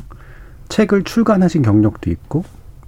[0.69, 2.43] 책을 출간하신 경력도 있고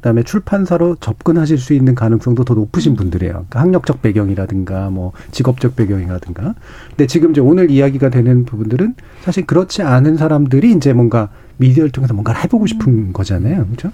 [0.06, 3.34] 그다음에 출판사로 접근하실 수 있는 가능성도 더 높으신 분들이에요.
[3.34, 6.54] 그러니까 학력적 배경이라든가 뭐 직업적 배경이라든가.
[6.90, 8.94] 근데 지금 이제 오늘 이야기가 되는 부분들은
[9.24, 13.66] 사실 그렇지 않은 사람들이 이제 뭔가 미디어를 통해서 뭔가를 해보고 싶은 거잖아요.
[13.66, 13.92] 그렇죠?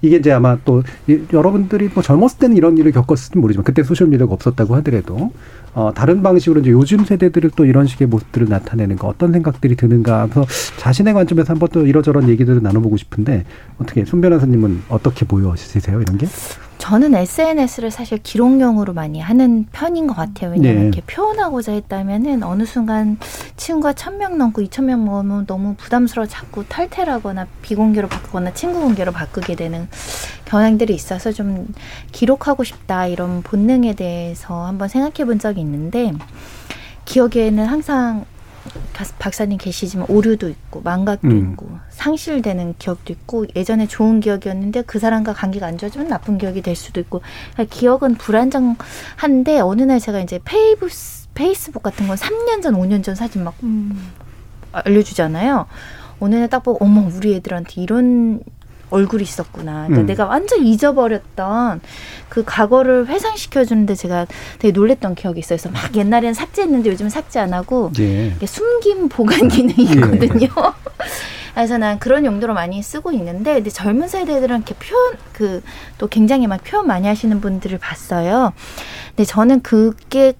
[0.00, 4.08] 이게 이제 아마 또 이- 여러분들이 뭐 젊었을 때는 이런 일을 겪었을지 모르지만 그때 소셜
[4.08, 5.32] 미디어가 없었다고 하더라도
[5.74, 10.26] 어, 다른 방식으로 이제 요즘 세대들을 또 이런 식의 모습들을 나타내는 거 어떤 생각들이 드는가
[10.30, 10.46] 그래서
[10.78, 13.44] 자신의 관점에서 한번 또 이러저런 얘기들을 나눠보고 싶은데
[13.78, 16.26] 어떻게 손 변호사님은 어떻게 보여지세요 이런 게?
[16.82, 20.50] 저는 SNS를 사실 기록용으로 많이 하는 편인 것 같아요.
[20.50, 20.82] 왜냐면 네.
[20.88, 23.18] 이렇게 표현하고자 했다면은 어느 순간
[23.56, 29.12] 친구가 천 명 넘고 이천 명 모으면 너무 부담스러워 자꾸 탈퇴하거나 비공개로 바꾸거나 친구 공개로
[29.12, 29.88] 바꾸게 되는
[30.44, 31.72] 경향들이 있어서 좀
[32.10, 36.12] 기록하고 싶다 이런 본능에 대해서 한번 생각해 본 적이 있는데
[37.04, 38.31] 기억에는 항상 가-
[39.18, 41.52] 박사님 계시지만 오류도 있고 망각도 음.
[41.52, 46.76] 있고 상실되는 기억도 있고 예전에 좋은 기억이었는데 그 사람과 관계가 안 좋아지면 나쁜 기억이 될
[46.76, 47.22] 수도 있고
[47.54, 50.90] 그러니까 기억은 불안정한데 어느 날 제가 이제 페이북
[51.34, 53.54] 페이스북 같은 건 3년 전, 5년 전 사진 막
[54.72, 55.66] 알려주잖아요.
[56.20, 58.40] 어느 날 딱 보고 어머 우리 애들한테 이런
[58.92, 59.86] 얼굴이 있었구나.
[59.86, 60.06] 그러니까 음.
[60.06, 61.80] 내가 완전 잊어버렸던
[62.28, 64.26] 그 과거를 회상시켜 주는데 제가
[64.58, 65.58] 되게 놀랬던 기억이 있어요.
[65.58, 68.32] 그래서 막 옛날에는 삭제했는데 요즘은 삭제 안 하고 예.
[68.44, 70.48] 숨김 보관 기능이 있거든요.
[71.54, 75.62] 그래서 난 그런 용도로 많이 쓰고 있는데 근데 젊은 세대들은 이렇게 표현 그
[76.02, 78.52] 또 굉장히 막 표현 많이 하시는 분들을 봤어요.
[79.10, 80.32] 근데 저는 그게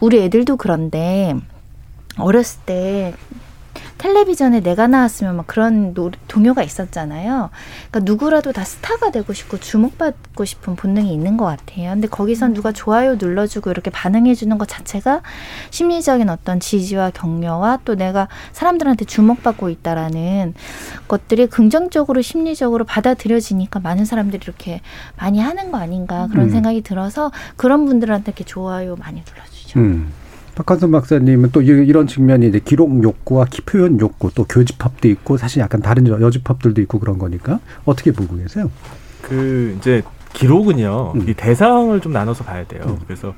[0.00, 1.34] 우리 애들도 그런데
[2.16, 3.14] 어렸을 때
[3.98, 7.50] 텔레비전에 내가 나왔으면 막 그런 노, 동요가 있었잖아요.
[7.90, 11.90] 그러니까 누구라도 다 스타가 되고 싶고 주목받고 싶은 본능이 있는 것 같아요.
[11.90, 15.20] 근데 거기선 누가 좋아요 눌러주고 이렇게 반응해주는 것 자체가
[15.70, 20.54] 심리적인 어떤 지지와 격려와 또 내가 사람들한테 주목받고 있다라는
[21.06, 24.80] 것들이 긍정적으로 심리적으로 받아들여지니까 많은 사람들이 이렇게
[25.18, 26.50] 많이 하는 거 아닌가 그런 음.
[26.50, 29.78] 생각이 들어서 그런 분들한테 이렇게 좋아요 많이 눌러주죠.
[29.80, 30.12] 음.
[30.60, 35.38] 박한선 박사님은 또 이- 이런 측면이 이제 기록 욕구와 기 표현 욕구 또 교집합도 있고
[35.38, 38.70] 사실 약간 다른 여- 여집합들도 있고 그런 거니까 어떻게 보고 계세요?
[39.22, 40.02] 그 이제
[40.34, 42.98] 기록은요 이 대상을 좀 나눠서 봐야 돼요.
[43.06, 43.34] 그래서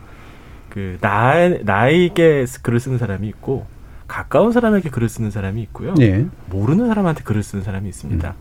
[0.68, 3.66] 그 나, 나에게 글을 쓰는 사람이 있고
[4.08, 5.94] 가까운 사람에게 글을 쓰는 사람이 있고요.
[6.00, 6.26] 예.
[6.50, 8.34] 모르는 사람한테 글을 쓰는 사람이 있습니다.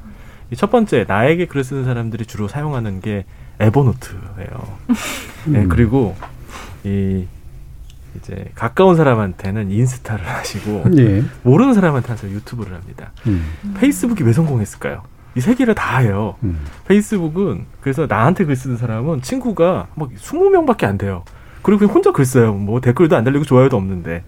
[0.51, 3.25] 이첫 번째 나에게 글을 쓰는 사람들이 주로 사용하는 게
[3.59, 4.77] 에버노트예요.
[5.45, 5.69] 네, 음.
[5.69, 6.15] 그리고
[6.83, 7.25] 이
[8.17, 11.23] 이제 가까운 사람한테는 인스타를 하시고 예.
[11.43, 13.11] 모르는 사람한테 는 유튜브를 합니다.
[13.27, 13.45] 음.
[13.77, 15.03] 페이스북이 왜 성공했을까요?
[15.35, 16.35] 이 세 개를 다 해요.
[16.43, 16.59] 음.
[16.87, 21.23] 페이스북은 그래서 나한테 글 쓰는 사람은 친구가 막 20명밖에 안 돼요.
[21.61, 22.53] 그리고 그냥 혼자 글 써요.
[22.53, 24.23] 뭐 댓글도 안 달리고 좋아요도 없는데.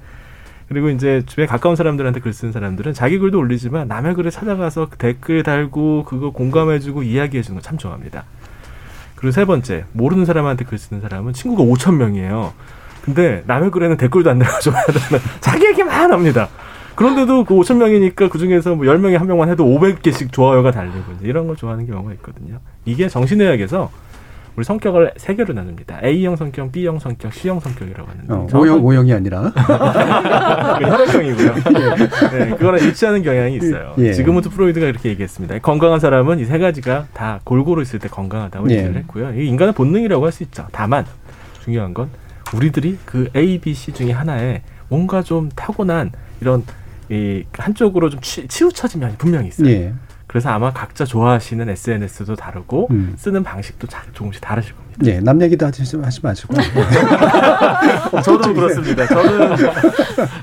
[0.69, 4.97] 그리고 이제 주변에 가까운 사람들한테 글 쓰는 사람들은 자기 글도 올리지만 남의 글을 찾아가서 그
[4.97, 8.23] 댓글 달고 그거 공감해주고 이야기해주는 거 참 좋아합니다.
[9.15, 12.53] 그리고 세 번째 모르는 사람한테 글 쓰는 사람은 친구가 5천 명이에요.
[13.03, 14.93] 근데 남의 글에는 댓글도 안 달고 좋아하는
[15.41, 16.47] 자기 얘기만 합니다.
[16.95, 21.27] 그런데도 그 5천 명이니까 그 중에서 뭐 10명에 한 명만 해도 500개씩 좋아요가 달리고 이제
[21.27, 22.59] 이런 걸 좋아하는 경우가 있거든요.
[22.85, 23.89] 이게 정신의학에서
[24.55, 25.99] 우리 성격을 세 개로 나눕니다.
[26.03, 28.31] A형 성격, B형 성격, C형 성격이라고 하는데.
[28.33, 29.51] 어, 오형 오형이 아니라
[30.77, 31.53] 그 혈액형이고요.
[32.31, 33.95] 네, 그거랑 일치하는 경향이 있어요.
[33.97, 34.13] 예.
[34.13, 35.57] 지금부터 프로이드가 이렇게 얘기했습니다.
[35.59, 38.75] 건강한 사람은 이 세 가지가 다 골고루 있을 때 건강하다고 예.
[38.75, 39.31] 얘기를 했고요.
[39.33, 40.67] 이게 인간의 본능이라고 할 수 있죠.
[40.71, 41.05] 다만
[41.63, 42.09] 중요한 건
[42.53, 46.63] 우리들이 그 A, B, C 중에 하나에 뭔가 좀 타고난 이런
[47.09, 49.67] 이 한쪽으로 좀 치, 치우쳐진 면이 분명히 있어요.
[49.69, 49.93] 예.
[50.27, 53.13] 그래서 아마 각자 좋아하시는 SNS도 다르고 음.
[53.17, 54.82] 쓰는 방식도 자- 조금씩 다르실 겁니다.
[55.05, 56.53] 예, 남 얘기도 하지, 하지 마시고.
[58.23, 59.07] 저도 그렇습니다.
[59.07, 59.51] 저는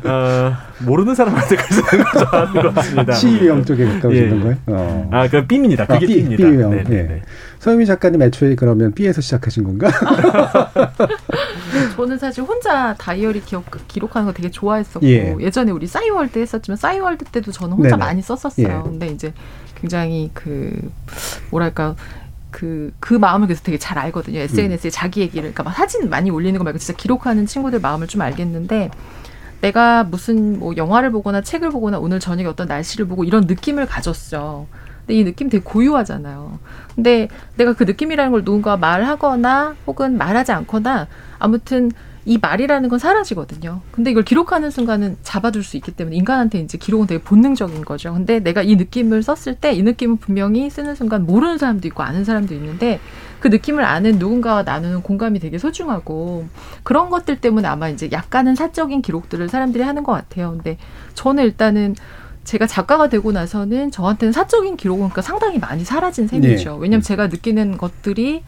[0.04, 3.12] 어, 모르는 사람한테 글 쓰는 거 좋아하는 것 같습니다.
[3.14, 4.42] C형 쪽에 가까우시는 예.
[4.42, 4.56] 거예요?
[4.66, 5.08] 어.
[5.12, 5.86] 아, 그 B입니다.
[5.86, 6.36] 그게 아, B, B입니다.
[6.36, 6.70] B형.
[6.70, 7.02] 네, 네, 예.
[7.02, 7.22] 네.
[7.60, 9.90] 서유미 작가님 애초에 그러면 B에서 시작하신 건가?
[11.96, 15.36] 저는 사실 혼자 다이어리 기억, 기록하는 거 되게 좋아했었고 예.
[15.38, 15.50] 예.
[15.50, 17.98] 전에 우리 싸이월드 했었지만 싸이월드 때도 저는 혼자 네네.
[17.98, 18.84] 많이 썼었어요.
[18.86, 18.88] 예.
[18.88, 19.32] 근데 이제
[19.80, 20.90] 굉장히 그
[21.50, 21.96] 뭐랄까
[22.50, 24.38] 그, 그 마음을 그래서 되게 잘 알거든요.
[24.40, 28.20] SNS에 자기 얘기를, 그러니까 막 사진 많이 올리는 거 말고 진짜 기록하는 친구들 마음을 좀
[28.20, 28.90] 알겠는데
[29.60, 34.66] 내가 무슨 뭐 영화를 보거나 책을 보거나 오늘 저녁에 어떤 날씨를 보고 이런 느낌을 가졌어.
[35.00, 36.58] 근데 이 느낌 되게 고유하잖아요.
[36.94, 41.90] 근데 내가 그 느낌이라는 걸 누군가 말하거나 혹은 말하지 않거나 아무튼
[42.30, 43.80] 이 말이라는 건 사라지거든요.
[43.90, 48.12] 근데 이걸 기록하는 순간은 잡아둘 수 있기 때문에 인간한테 이제 기록은 되게 본능적인 거죠.
[48.14, 52.24] 근데 내가 이 느낌을 썼을 때 이 느낌은 분명히 쓰는 순간 모르는 사람도 있고 아는
[52.24, 53.00] 사람도 있는데
[53.40, 56.46] 그 느낌을 아는 누군가와 나누는 공감이 되게 소중하고
[56.84, 60.52] 그런 것들 때문에 아마 이제 약간은 사적인 기록들을 사람들이 하는 것 같아요.
[60.52, 60.78] 근데
[61.14, 61.96] 저는 일단은
[62.44, 66.74] 제가 작가가 되고 나서는 저한테는 사적인 기록은 그러니까 상당히 많이 사라진 셈이죠.
[66.74, 66.78] 네.
[66.78, 68.44] 왜냐하면 제가 느끼는 것들이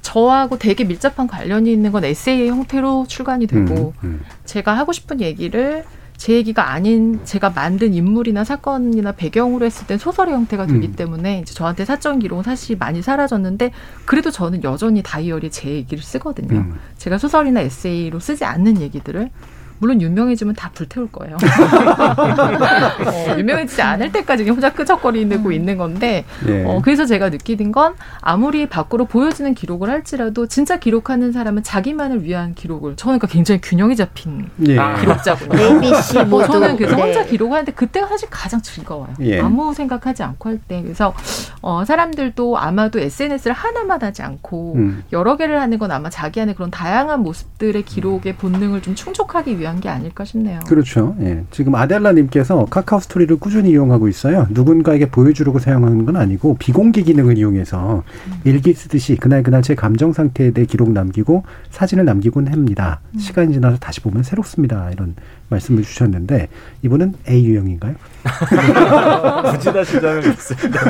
[0.00, 5.84] 저하고 되게 밀접한 관련이 있는 건 에세이 형태로 출간이 되고 음, 제가 하고 싶은 얘기를
[6.18, 10.92] 제 얘기가 아닌 제가 만든 인물이나 사건이나 배경으로 했을 땐 소설의 형태가 되기 음.
[10.96, 13.70] 때문에 이제 저한테 사적인 기록은 사실 많이 사라졌는데
[14.04, 16.58] 그래도 저는 여전히 다이어리에 제 얘기를 쓰거든요.
[16.58, 16.78] 음.
[16.96, 19.30] 제가 소설이나 에세이로 쓰지 않는 얘기들을
[19.78, 21.36] 물론 유명해지면 다 불태울 거예요.
[22.16, 26.64] 어, 유명해지지 않을 때까지 혼자 끄적거리고 있는 건데 예.
[26.64, 32.54] 어, 그래서 제가 느끼는 건 아무리 밖으로 보여지는 기록을 할지라도 진짜 기록하는 사람은 자기만을 위한
[32.54, 34.76] 기록을 저는 그러니까 굉장히 균형이 잡힌 예.
[35.00, 35.58] 기록자군요.
[35.58, 36.44] A, B, C 뭐.
[36.46, 37.02] 저는 그래서 네.
[37.02, 39.14] 혼자 기록하는데 그때가 사실 가장 즐거워요.
[39.20, 39.40] 예.
[39.40, 40.82] 아무 생각하지 않고 할 때.
[40.82, 41.14] 그래서
[41.60, 45.04] 어, 사람들도 아마도 SNS를 하나만 하지 않고 음.
[45.12, 49.67] 여러 개를 하는 건 아마 자기 안에 그런 다양한 모습들의 기록의 본능을 좀 충족하기 위한
[49.80, 50.60] 게 아닐까 싶네요.
[50.66, 51.16] 그렇죠.
[51.20, 51.44] 예.
[51.50, 54.46] 지금 아델라님께서 카카오 스토리를 꾸준히 이용하고 있어요.
[54.50, 58.02] 누군가에게 보여주려고 사용하는 건 아니고 비공개 기능을 이용해서
[58.44, 63.00] 일기 쓰듯이 그날 그날 제 감정 상태에 대해 기록 남기고 사진을 남기곤 합니다.
[63.18, 64.90] 시간이 지나서 다시 보면 새롭습니다.
[64.90, 65.14] 이런
[65.48, 66.48] 말씀을 주셨는데
[66.82, 67.94] 이분은 A 유형인가요?
[69.52, 70.80] 부진하신 점이 있습니다.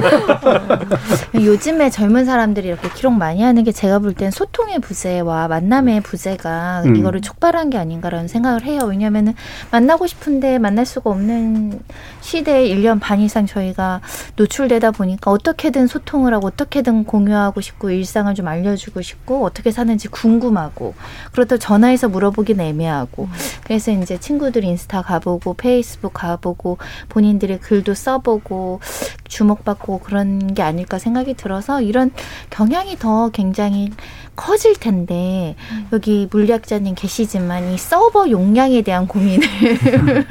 [1.34, 6.82] 요즘에 젊은 사람들이 이렇게 기록 많이 하는 게 제가 볼 땐 소통의 부재와 만남의 부재가
[6.86, 6.96] 음.
[6.96, 8.80] 이거를 촉발한 게 아닌가라는 생각을 해요.
[8.88, 9.34] 왜냐면은
[9.70, 11.80] 만나고 싶은데 만날 수가 없는
[12.20, 14.00] 시대에 1년 반 이상 저희가
[14.36, 20.94] 노출되다 보니까 어떻게든 소통을 하고 어떻게든 공유하고 싶고 일상을 좀 알려주고 싶고 어떻게 사는지 궁금하고
[21.32, 23.28] 그렇다고 전화해서 물어보긴 애매하고
[23.64, 26.78] 그래서 이제 친구들 인스타 가보고 페이스북 가보고
[27.08, 28.80] 본인 들의 글도 써보고
[29.26, 32.10] 주목받고 그런 게 아닐까 생각이 들어서 이런
[32.50, 33.90] 경향이 더 굉장히
[34.36, 35.56] 커질 텐데
[35.92, 39.46] 여기 물리학자님 계시지만 이 서버 용량에 대한 고민을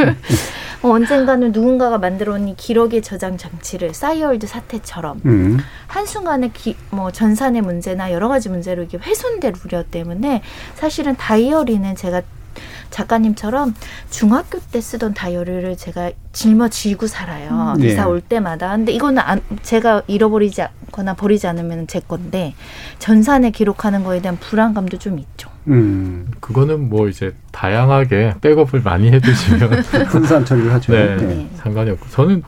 [0.83, 5.57] 어, 언젠가는 누군가가 만들어 온 이 기록의 저장 장치를 싸이월드 사태처럼 음.
[5.87, 10.41] 한순간에 기, 뭐 전산의 문제나 여러 가지 문제로 이게 훼손될 우려 때문에
[10.75, 12.21] 사실은 다이어리는 제가
[12.89, 13.73] 작가님처럼
[14.09, 17.73] 중학교 때 쓰던 다이어리를 제가 짊어지고 살아요.
[17.77, 17.83] 음.
[17.83, 18.09] 이사 네.
[18.09, 18.69] 올 때마다.
[18.75, 22.53] 근데 이거는 안, 제가 잃어버리지 않거나 버리지 않으면 제 건데
[22.99, 25.49] 전산에 기록하는 거에 대한 불안감도 좀 있죠.
[25.67, 26.31] 음.
[26.39, 29.69] 그거는 뭐 이제 다양하게 백업을 많이 해두시면
[30.09, 30.93] 분산 처리를 하죠.
[30.93, 31.49] 네, 네.
[31.55, 32.43] 상관이 없고 저는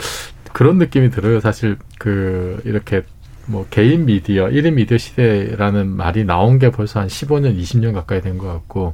[0.54, 1.40] 그런 느낌이 들어요.
[1.40, 3.04] 사실 그 이렇게
[3.46, 8.38] 뭐 개인 미디어, 1인 미디어 시대라는 말이 나온 게 벌써 한 15년, 20년 가까이 된
[8.38, 8.94] 것 같고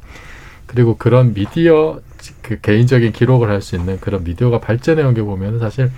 [0.68, 2.00] 그리고 그런 미디어
[2.42, 5.92] 그 개인적인 기록을 할 수 있는 그런 미디어가 발전해 온 게 보면 사실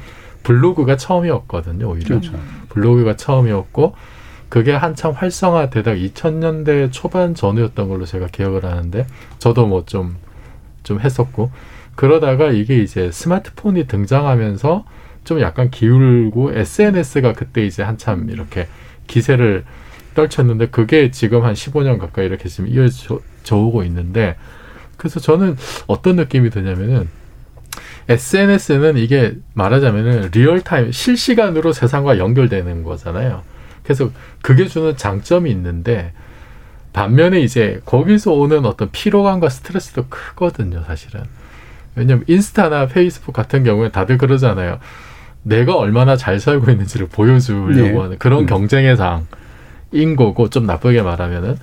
[0.44, 1.90] 블로그가 처음이었거든요.
[1.90, 2.34] 오히려 그렇죠.
[2.70, 3.96] 블로그가 처음이었고
[4.50, 9.06] 그게 한참 활성화되다가 2000년대 초반 전후였던 걸로 제가 기억을 하는데
[9.40, 11.52] 저도 뭐 좀좀 했었고
[11.96, 14.86] 그러다가 이게 이제 스마트폰이 등장하면서
[15.26, 18.68] 좀 약간 기울고 SNS가 그때 이제 한참 이렇게
[19.08, 19.66] 기세를
[20.16, 23.20] 떨쳤는데 그게 지금 한 15년 가까이 이렇게 지금 이어져
[23.52, 24.38] 오고 있는데
[24.98, 25.56] 그래서 저는
[25.88, 27.08] 어떤 느낌이 드냐면은
[28.10, 33.44] SNS는 이게 말하자면은 real time 실시간으로 세상과 연결되는 거잖아요.
[33.84, 34.10] 그래서
[34.42, 36.14] 그게 주는 장점이 있는데
[36.94, 41.24] 반면에 이제 거기서 오는 어떤 피로감과 스트레스도 크거든요, 사실은.
[41.96, 44.80] 왜냐면 인스타나 페이스북 같은 경우에 다들 그러잖아요.
[45.44, 47.98] 내가 얼마나 잘 살고 있는지를 보여주려고 네.
[47.98, 48.46] 하는 그런 음.
[48.46, 51.58] 경쟁의 장인 거고 좀 나쁘게 말하면은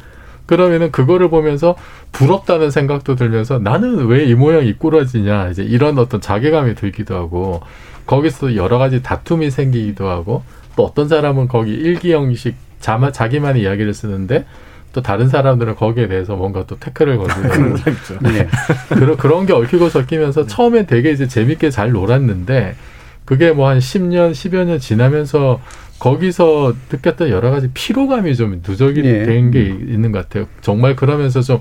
[0.47, 1.75] 그러면은 그거를 보면서
[2.13, 7.61] 부럽다는 생각도 들면서 나는 왜 이 모양 이 꾸러지냐 이제 이런 어떤 자괴감이 들기도 하고
[8.07, 10.43] 거기서 여러 가지 다툼이 생기기도 하고
[10.77, 14.45] 또 어떤 사람은 거기 일기 형식 자마, 자기만의 이야기를 쓰는데
[14.93, 18.19] 또 다른 사람들은 거기에 대해서 뭔가 또 태클을 그런 걸고 있죠.
[18.23, 18.47] 네.
[18.91, 22.77] 그런 그런 게 얽히고 섞이면서 처음에 되게 이제 재밌게 잘 놀았는데
[23.25, 25.61] 그게 뭐한 10년, 10여 년 지나면서
[25.99, 29.25] 거기서 느꼈던 여러 가지 피로감이 좀 누적이 예.
[29.25, 30.47] 된게 있는 것 같아요.
[30.61, 31.61] 정말 그러면서 좀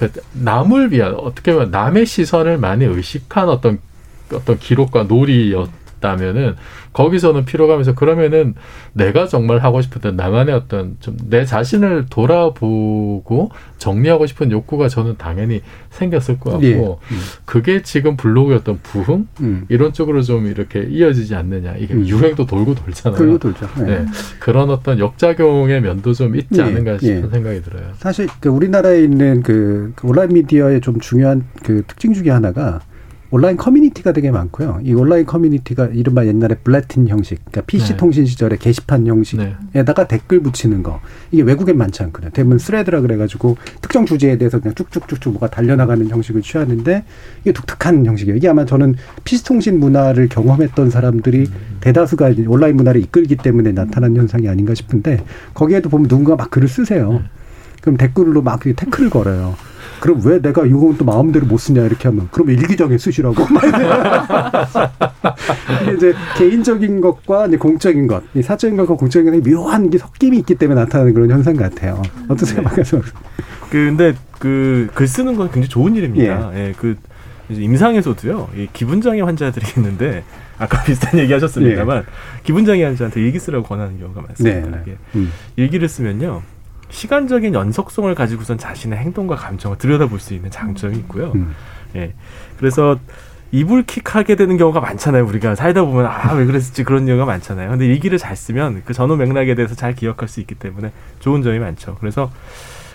[0.00, 3.78] 그 남을 위한 어떻게 보면 남의 시선을 많이 의식한 어떤
[4.32, 5.68] 어떤 기록과 놀이였
[6.00, 6.56] 다면은
[6.92, 8.54] 거기서는 피로감에서 그러면은
[8.92, 15.62] 내가 정말 하고 싶었던 나만의 어떤 좀 내 자신을 돌아보고 정리하고 싶은 욕구가 저는 당연히
[15.90, 16.74] 생겼을 것 같고 예.
[16.76, 17.20] 음.
[17.44, 19.64] 그게 지금 블로그의 어떤 부흥 음.
[19.68, 22.06] 이런 쪽으로 좀 이렇게 이어지지 않느냐 이게 음.
[22.06, 23.18] 유행도 돌고 돌잖아요.
[23.18, 23.68] 돌고 돌죠.
[23.78, 23.84] 네.
[23.84, 24.06] 네.
[24.40, 27.28] 그런 어떤 역작용의 면도 좀 있지 예, 않은가 싶은 예.
[27.30, 27.92] 생각이 들어요.
[27.98, 32.80] 사실 그 우리나라에 있는 그, 그 온라인 미디어의 좀 중요한 그 특징 중에 하나가
[33.32, 34.80] 온라인 커뮤니티가 되게 많고요.
[34.82, 37.96] 이 온라인 커뮤니티가 이른바 옛날에 bulletin 형식, 그러니까 PC 네.
[37.96, 41.00] 통신 시절에 게시판 형식에다가 댓글 붙이는 거.
[41.30, 42.30] 이게 외국엔 많지 않거든요.
[42.32, 47.04] 대부분 thread라 그래가지고 특정 주제에 대해서 그냥 쭉쭉쭉쭉 뭐가 달려나가는 형식을 취하는데
[47.42, 48.36] 이게 독특한 형식이에요.
[48.36, 51.48] 이게 아마 저는 PC 통신 문화를 경험했던 사람들이
[51.80, 55.24] 대다수가 이제 온라인 문화를 이끌기 때문에 나타난 현상이 아닌가 싶은데
[55.54, 57.22] 거기에도 보면 누군가 막 글을 쓰세요.
[57.80, 59.54] 그럼 댓글로 막 태클을 걸어요.
[60.00, 63.34] 그럼 왜 내가 이건 또 마음대로 못 쓰냐 이렇게 하면 그럼 일기장에 쓰시라고.
[65.82, 70.38] 이게 이제 개인적인 것과 이제 공적인 것, 이 사적인 것과 공적인 것의 묘한 게 섞임이
[70.38, 72.00] 있기 때문에 나타나는 그런 현상 같아요.
[72.28, 73.00] 어떠세요, 박가서?
[73.70, 76.50] 근데 그 글 쓰는 건 굉장히 좋은 일입니다.
[76.54, 76.96] 예, 그
[77.48, 78.50] 이제 임상에서도요.
[78.56, 80.24] 이 기분 장애 환자들이 있는데
[80.58, 82.04] 아까 비슷한 얘기 하셨습니다만
[82.44, 84.68] 기분 장애 환자한테 일기 쓰라고 권하는 경우가 많습니다.
[84.68, 84.82] 네.
[84.82, 85.32] 이게 음.
[85.56, 86.42] 일기를 쓰면요.
[86.90, 91.32] 시간적인 연속성을 가지고선 자신의 행동과 감정을 들여다볼 수 있는 장점이 있고요.
[91.34, 91.54] 음.
[91.96, 92.12] 예.
[92.58, 92.98] 그래서
[93.52, 95.26] 이불킥 하게 되는 경우가 많잖아요.
[95.26, 97.70] 우리가 살다 보면 아 왜 그랬을지 그런 경우가 많잖아요.
[97.70, 101.58] 근데 일기를 잘 쓰면 그 전후 맥락에 대해서 잘 기억할 수 있기 때문에 좋은 점이
[101.58, 101.96] 많죠.
[101.98, 102.30] 그래서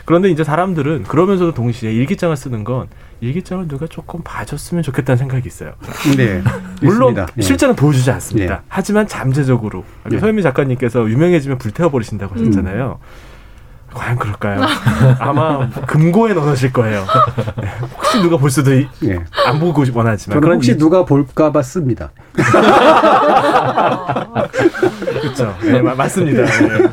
[0.05, 2.87] 그런데 이제 사람들은 그러면서도 동시에 일기장을 쓰는 건
[3.21, 5.73] 일기장을 누가 조금 봐줬으면 좋겠다는 생각이 있어요.
[6.15, 6.41] 네.
[6.81, 7.15] 물론.
[7.37, 7.41] 예.
[7.41, 8.55] 실제는 보여주지 않습니다.
[8.57, 8.61] 네.
[8.69, 10.19] 하지만 잠재적으로 아까 네.
[10.19, 12.99] 서현미 작가님께서 유명해지면 불태워 버리신다고 하셨잖아요.
[13.95, 14.61] 과연 그럴까요?
[15.19, 17.05] 아마 금고에 넣으실 거예요.
[17.61, 19.19] 네, 혹시 누가 볼 수도 이- 예.
[19.47, 22.11] 안 보고 원하지만 저는 혹시 이- 누가 볼까봐 씁니다.
[25.21, 25.55] 그렇죠.
[25.63, 26.43] 네, 마- 맞습니다.
[26.45, 26.87] 네.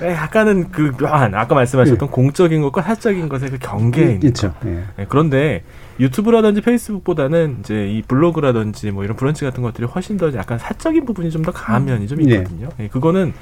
[0.00, 4.52] 네, 약간은 그 묘한 아까 말씀하셨던 공적인 것과 사적인 것의 그 경계에 있는 있죠.
[4.54, 4.68] 거.
[4.68, 4.84] 예.
[4.96, 5.62] 네, 그런데
[6.00, 11.30] 유튜브라든지 페이스북보다는 이제 이 블로그라든지 뭐 이런 브런치 같은 것들이 훨씬 더 약간 사적인 부분이
[11.30, 12.34] 좀 더 강한 면이 좀 네.
[12.36, 12.68] 있거든요.
[12.76, 13.32] 네, 그거는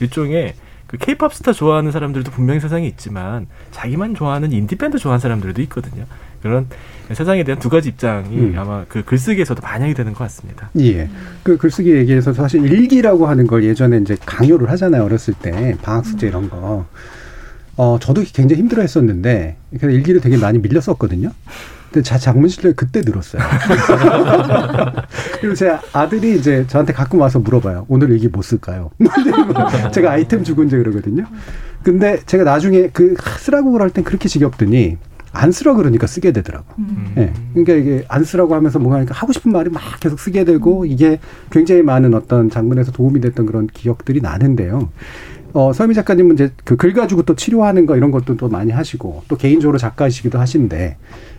[0.00, 0.54] 일종의
[0.94, 6.04] 그 케이팝 스타 좋아하는 사람들도 분명히 세상에 있지만 자기만 좋아하는 인디 밴드 좋아하는 사람들도 있거든요.
[6.40, 6.68] 그런
[7.12, 8.54] 세상에 대한 두 가지 입장이 음.
[8.56, 10.70] 아마 그 글쓰기에서도 반영이 되는 것 같습니다.
[10.78, 11.08] 예.
[11.42, 15.04] 그 글쓰기 얘기에서 사실 일기라고 하는 걸 예전에 이제 강요를 하잖아요.
[15.04, 15.76] 어렸을 때.
[15.82, 16.86] 방학 숙제 이런 거.
[17.76, 21.32] 어, 저도 굉장히 힘들어 했었는데, 그래서 일기를 되게 많이 밀렸었거든요.
[21.94, 23.40] 근데 자, 작문 실력이 그때 늘었어요.
[25.40, 27.86] 그리고 제 아들이 이제 저한테 가끔 와서 물어봐요.
[27.88, 28.90] 오늘 일기 뭐 쓸까요?
[29.94, 31.24] 제가 아이템 주고 이제 그러거든요.
[31.84, 34.98] 근데 제가 나중에 그 쓰라고 그럴 땐 그렇게 지겹더니
[35.30, 36.66] 안 쓰라 그러니까 쓰게 되더라고.
[37.16, 37.32] 예.
[37.52, 41.20] 그러니까 이게 안 쓰라고 하면서 뭔가 그러니까 하고 싶은 말이 막 계속 쓰게 되고 이게
[41.52, 44.88] 굉장히 많은 어떤 장문에서 도움이 됐던 그런 기억들이 나는데요.
[45.52, 49.22] 어, 서미 작가님은 이제 그 글 가지고 또 치료하는 거 이런 것도 또 많이 하시고
[49.28, 50.96] 또 개인적으로 작가이시기도 하신데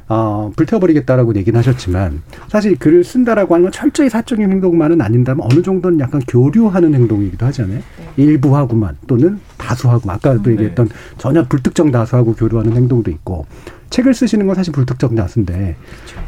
[0.08, 6.00] 어, 불태워버리겠다라고 얘기는 하셨지만 사실 글을 쓴다라고 하는 건 철저히 사적인 행동만은 아닌다면 어느 정도는
[6.00, 7.82] 약간 교류하는 행동이기도 하잖아요.
[8.18, 13.46] 일부하고만 또는 다수하고만 아까도 얘기했던 전혀 불특정 다수하고 교류하는 행동도 있고
[13.90, 15.76] 책을 쓰시는 건 사실 불특정 다수인데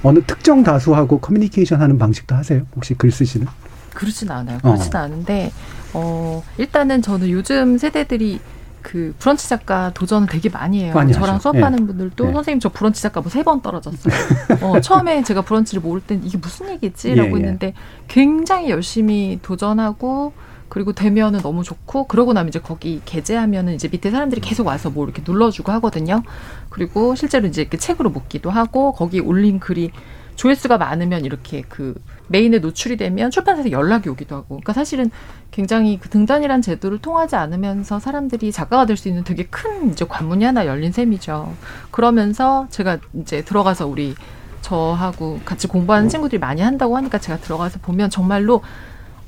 [0.04, 2.64] 어느 특정 다수하고 커뮤니케이션 하는 방식도 하세요?
[2.76, 3.48] 혹시 글 쓰시는?
[3.94, 4.58] 그렇진 않아요.
[4.64, 4.74] 어.
[4.74, 5.52] 그렇진 않은데
[5.94, 8.40] 어 일단은 저는 요즘 세대들이
[8.88, 10.94] 그 브런치 작가 도전을 되게 많이 해요.
[10.96, 11.42] 많이 저랑 하죠.
[11.52, 11.86] 수업하는 예.
[11.88, 12.32] 분들도 예.
[12.32, 14.14] 선생님 저 브런치 작가 뭐 세 번 떨어졌어요.
[14.64, 17.36] 어, 처음에 제가 브런치를 모를 땐 이게 무슨 얘기지라고 예, 예.
[17.38, 17.74] 했는데
[18.08, 20.32] 굉장히 열심히 도전하고
[20.70, 25.04] 그리고 되면은 너무 좋고 그러고 나면 이제 거기 게재하면은 이제 밑에 사람들이 계속 와서 뭐
[25.04, 26.24] 이렇게 눌러주고 하거든요.
[26.70, 29.92] 그리고 실제로 이제 이렇게 책으로 묶기도 하고 거기 올린 글이
[30.38, 31.96] 조회수가 많으면 이렇게 그
[32.28, 34.48] 메인에 노출이 되면 출판사에서 연락이 오기도 하고.
[34.48, 35.12] 그러니까 사실은
[35.52, 40.46] 굉장히 그 등단이란 제도를 통하지 않으면서 사람들이 작가가 될 수 있는 되게 큰 이제 관문이
[40.46, 41.54] 하나 열린 셈이죠.
[41.92, 44.16] 그러면서 제가 이제 들어가서 우리
[44.62, 48.62] 저하고 같이 공부하는 친구들이 많이 한다고 하니까 제가 들어가서 보면 정말로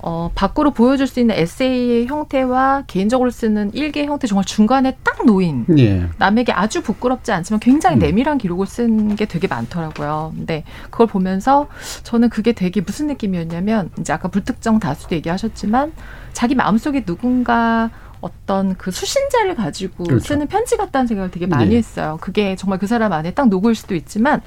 [0.02, 5.66] 어, 밖으로 보여줄 수 있는 에세이의 형태와 개인적으로 쓰는 일기의 형태 정말 중간에 딱 놓인
[5.78, 6.08] 예.
[6.18, 10.34] 남에게 아주 부끄럽지 않지만 굉장히 내밀한 기록을 쓴 게 되게 많더라고요.
[10.36, 11.68] 근데 그걸 보면서
[12.04, 15.91] 저는 그게 되게 무슨 느낌이었냐면 이제 아까 불특정 다수도 얘기하셨지만
[16.32, 17.89] 자기 마음속에 누군가
[18.22, 20.26] 어떤 그 수신자를 가지고 그렇죠.
[20.26, 21.78] 쓰는 편지 같다는 생각을 되게 많이 네.
[21.78, 22.18] 했어요.
[22.22, 24.41] 그게 정말 그 사람 안에 딱 녹을 수도 있지만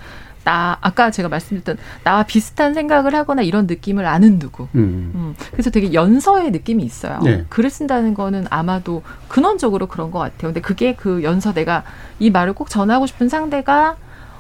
[0.45, 4.65] 나 아까 제가 말씀드렸던 나와 비슷한 생각을 하거나 이런 느낌을 아는 누구.
[4.75, 5.13] 음.
[5.15, 7.21] 음, 그래서 되게 연서의 느낌이 있어요.
[7.23, 7.45] 네.
[7.49, 10.53] 글을 쓴다는 거는 아마도 근원적으로 그런 것 같아요.
[10.53, 11.85] 근데 그게 그 연서 내가
[12.19, 13.97] 이 말을 꼭 전하고 싶은 상대가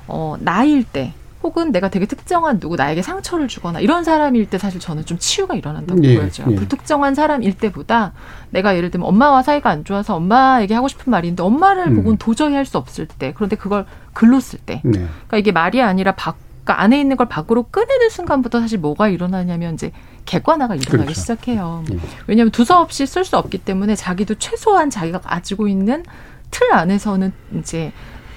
[0.09, 4.81] 어, 나일 때 혹은 내가 되게 특정한 누구 나에게 상처를 주거나 이런 사람일 때 사실
[4.81, 6.49] 저는 좀 치유가 일어난다고 예, 보여져요.
[6.51, 6.55] 예.
[6.55, 8.13] 불특정한 사람일 때보다
[8.51, 11.97] 내가 예를 들면 엄마와 사이가 안 좋아서 엄마에게 하고 싶은 말인데 엄마를 음.
[11.97, 14.93] 보고는 도저히 할 수 없을 때 그런데 그걸 글로 쓸 때 네.
[14.93, 19.75] 그러니까 이게 말이 아니라 밖 그러니까 안에 있는 걸 밖으로 꺼내는 순간부터 사실 뭐가 일어나냐면
[19.75, 19.91] 이제
[20.27, 21.21] 객관화가 일어나기 그렇죠.
[21.21, 21.83] 시작해요.
[21.93, 21.99] 예.
[22.29, 26.05] 왜냐하면 두서없이 쓸 수 없기 때문에 자기도 최소한 자기가 가지고 있는
[26.53, 27.93] 틀 안에서는 이제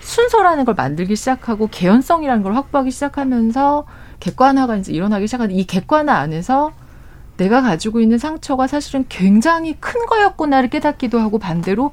[0.05, 3.85] 순서라는 걸 만들기 시작하고 개연성이라는 걸 확보하기 시작하면서
[4.19, 6.71] 객관화가 이제 일어나기 시작하는 이 객관화 안에서
[7.37, 11.91] 내가 가지고 있는 상처가 사실은 굉장히 큰 거였구나를 깨닫기도 하고 반대로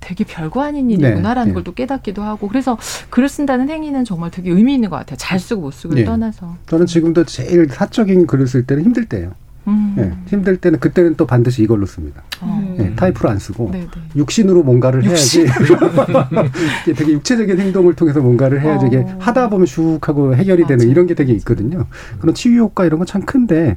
[0.00, 1.52] 되게 별거 아닌 일이구나라는 네, 네.
[1.52, 2.78] 걸또 깨닫기도 하고 그래서
[3.10, 5.16] 글을 쓴다는 행위는 정말 되게 의미 있는 것 같아요.
[5.18, 6.06] 잘 쓰고 못 쓰고를 네.
[6.06, 6.56] 떠나서.
[6.66, 9.32] 저는 지금도 제일 사적인 글을 쓸 때는 힘들 때예요.
[9.68, 9.94] 음.
[9.98, 12.22] 예, 힘들 때는 그때는 또 반드시 이걸로 씁니다.
[12.40, 12.76] 어.
[12.78, 13.86] 예, 타이프로 안 쓰고 네, 네.
[14.16, 15.46] 육신으로 뭔가를 해야지
[16.96, 19.16] 되게 육체적인 행동을 통해서 뭔가를 해야지 이게 어.
[19.18, 21.86] 하다 보면 슉 하고 해결이 되는 이런 게 되게 있거든요.
[22.20, 23.76] 그런 치유 효과 이런 건 참 큰데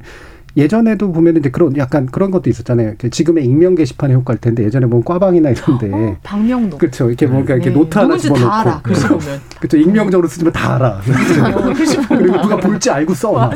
[0.56, 2.94] 예전에도 보면 이제 그런 약간 그런 것도 있었잖아요.
[3.00, 6.80] 그 지금의 익명 게시판의 효과일 텐데 예전에 보면 꽈방이나 이런데 방명록.
[6.80, 7.08] 그렇죠.
[7.08, 7.76] 이렇게 뭔가 이렇게 네.
[7.76, 9.20] 노트 하나 집어넣고 보면.
[9.60, 9.78] 그렇죠.
[9.78, 11.00] 익명적으로 쓰지만 다 알아.
[12.08, 13.32] 그리고 누가 볼지 알고 써.
[13.32, 13.52] 막.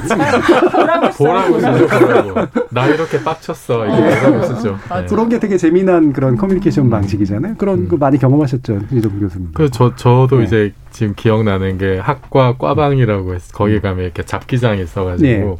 [1.17, 2.33] 보라고 쓰죠, 보라고.
[2.71, 3.85] 나 이렇게 빡쳤어.
[3.87, 4.77] 이게 보라고 쓰죠.
[4.89, 5.05] 네.
[5.07, 7.55] 그런 게 되게 재미난 그런 커뮤니케이션 방식이잖아요.
[7.57, 9.49] 그런 거 많이 경험하셨죠, 이정 교수님.
[9.53, 10.45] 그 저 저도 네.
[10.45, 15.55] 이제 지금 기억나는 게 학과 꽈방이라고 해서 거기 가면 이렇게 잡기장이 있어가지고 네.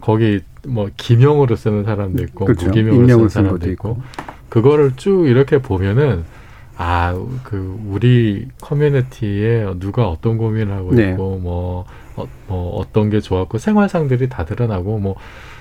[0.00, 2.66] 거기 뭐 기명으로 쓰는 사람도 있고 그렇죠.
[2.66, 4.02] 무기명으로 쓰는 사람도 것도 있고
[4.48, 6.24] 그거를 쭉 이렇게 보면은
[6.76, 11.10] 아 그 우리 커뮤니티에 누가 어떤 고민을 하고 네.
[11.10, 11.86] 있고 뭐,
[12.16, 15.16] 어, 뭐 어떤 게 좋았고 생활상들이 다 드러나고 뭐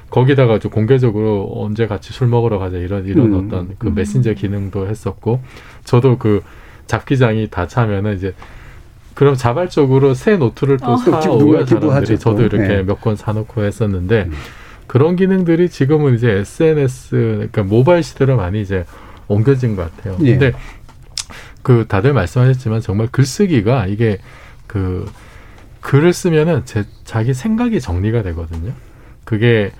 [0.09, 3.45] 거기다가 좀 공개적으로 언제 같이 술 먹으러 가자 이런 이런 음.
[3.47, 5.41] 어떤 그 메신저 기능도 했었고
[5.83, 6.43] 저도 그
[6.87, 8.33] 잡기장이 다 차면은 이제
[9.13, 10.97] 그럼 자발적으로 새 노트를 또 어.
[11.03, 12.43] 또 사오고요 기부하죠, 사람들이 저도 또.
[12.43, 12.83] 이렇게 네.
[12.83, 14.29] 몇권 사놓고 했었는데
[14.87, 17.09] 그런 기능들이 지금은 이제 SNS
[17.51, 18.85] 그러니까 모바일 시대로 많이 이제
[19.27, 20.17] 옮겨진 것 같아요.
[20.23, 20.31] 예.
[20.31, 20.53] 근데
[21.61, 24.19] 그 다들 말씀하셨지만 정말 글쓰기가 이게
[24.65, 25.05] 그
[25.81, 28.71] 글을 쓰면은 제 자기 생각이 정리가 되거든요.
[29.23, 29.71] 그게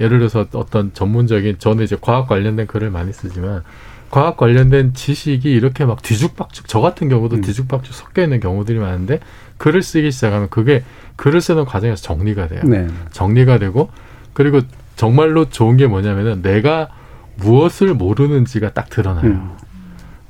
[0.00, 3.62] 예를 들어서 어떤 전문적인 저는 이제 과학 관련된 글을 많이 쓰지만
[4.10, 9.20] 과학 관련된 지식이 이렇게 막 뒤죽박죽 저 같은 경우도 뒤죽박죽 섞여 있는 경우들이 많은데
[9.58, 10.84] 글을 쓰기 시작하면 그게
[11.16, 12.62] 글을 쓰는 과정에서 정리가 돼요.
[12.64, 12.88] 네.
[13.12, 13.90] 정리가 되고
[14.32, 14.60] 그리고
[14.96, 16.88] 정말로 좋은 게 뭐냐면은 내가
[17.36, 19.26] 무엇을 모르는지가 딱 드러나요.
[19.26, 19.50] 음.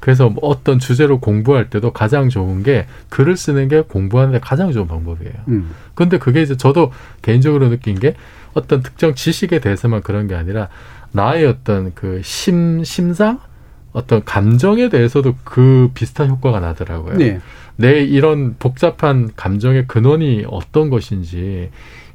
[0.00, 4.88] 그래서 뭐 어떤 주제로 공부할 때도 가장 좋은 게 글을 쓰는 게 공부하는데 가장 좋은
[4.88, 5.32] 방법이에요.
[5.48, 5.70] 음.
[5.94, 6.90] 근데 그게 이제 저도
[7.22, 8.14] 개인적으로 느낀 게
[8.52, 10.68] 어떤 특정 지식에 대해서만 그런 게 아니라
[11.12, 13.38] 나의 어떤 그 심, 심상?
[13.92, 17.16] 어떤 감정에 대해서도 그 비슷한 효과가 나더라고요.
[17.18, 17.40] 네.
[17.76, 21.70] 내 이런 복잡한 감정의 근원이 어떤 것인지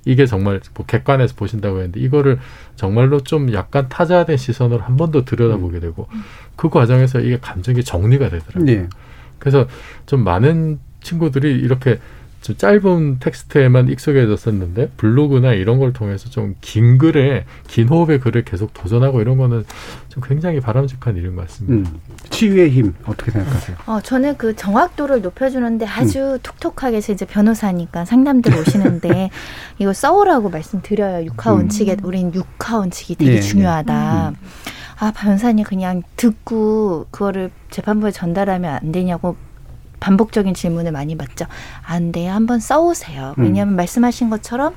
[0.08, 2.39] 이게 정말 뭐 객관에서 보신다고 했는데 이거를
[2.76, 6.08] 정말로 좀 약간 타자된 시선으로 한 번 더 들여다보게 되고
[6.55, 8.66] 그 과정에서 이게 감정이 정리가 되더라고요.
[8.66, 8.88] 네.
[9.39, 9.68] 그래서
[10.05, 11.99] 좀 많은 친구들이 이렇게 좀
[12.41, 19.21] 짧은 텍스트에만 익숙해졌었는데 블로그나 이런 걸 통해서 좀 긴 글에 긴 호흡의 글을 계속 도전하고
[19.21, 19.65] 이런 거는
[20.09, 21.89] 좀 굉장히 바람직한 일인 것 같습니다.
[21.89, 21.99] 음.
[22.29, 23.77] 치유의 힘 어떻게 생각하세요?
[23.85, 26.39] 어, 저는 그 정확도를 높여주는데 아주 음.
[26.43, 29.29] 톡톡하게 해서 이제 변호사니까 상담들 오시는데
[29.79, 31.25] 이거 써오라고 말씀드려요.
[31.25, 31.57] 육하 음.
[31.57, 34.29] 원칙에 우린 육하 원칙이 되게 예, 중요하다.
[34.29, 34.35] 음.
[34.99, 39.35] 아 변호사님 그냥 듣고 그거를 재판부에 전달하면 안 되냐고
[39.99, 41.45] 반복적인 질문을 많이 받죠.
[41.85, 42.31] 안 돼요.
[42.31, 43.35] 한번 써오세요.
[43.37, 43.43] 음.
[43.43, 44.75] 왜냐하면 말씀하신 것처럼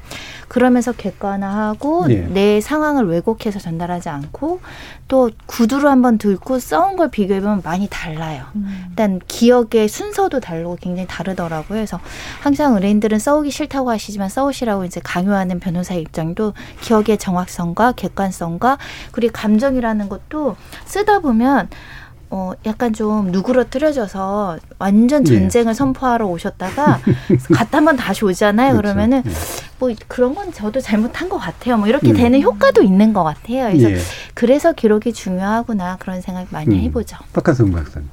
[0.49, 2.21] 그러면서 객관화하고 예.
[2.23, 4.61] 내 상황을 왜곡해서 전달하지 않고
[5.09, 8.45] 또 구두로 한번 들고 써온 걸 비교해보면 많이 달라요.
[8.89, 11.69] 일단 기억의 순서도 다르고 굉장히 다르더라고요.
[11.69, 12.01] 그래서
[12.41, 18.79] 항상 의뢰인들은 써오기 싫다고 하시지만 써오시라고 이제 강요하는 변호사의 입장도 기억의 정확성과 객관성과
[19.13, 21.69] 그리고 감정이라는 것도 쓰다 보면
[22.33, 25.39] 어 약간 좀 누그러뜨려져서 완전 예.
[25.39, 27.01] 전쟁을 선포하러 오셨다가
[27.53, 28.77] 갔다 한번 다시 오잖아요.
[28.77, 28.95] 그렇죠.
[28.95, 31.77] 그러면은뭐 그런 건 저도 잘못한 것 같아요.
[31.77, 32.17] 뭐 이렇게 음.
[32.17, 33.67] 되는 효과도 있는 것 같아요.
[33.67, 33.97] 그래서 예.
[34.35, 36.81] 그래서 기록이 중요하구나 그런 생각 많이 음.
[36.83, 37.17] 해보죠.
[37.33, 38.09] 박한성 박사님.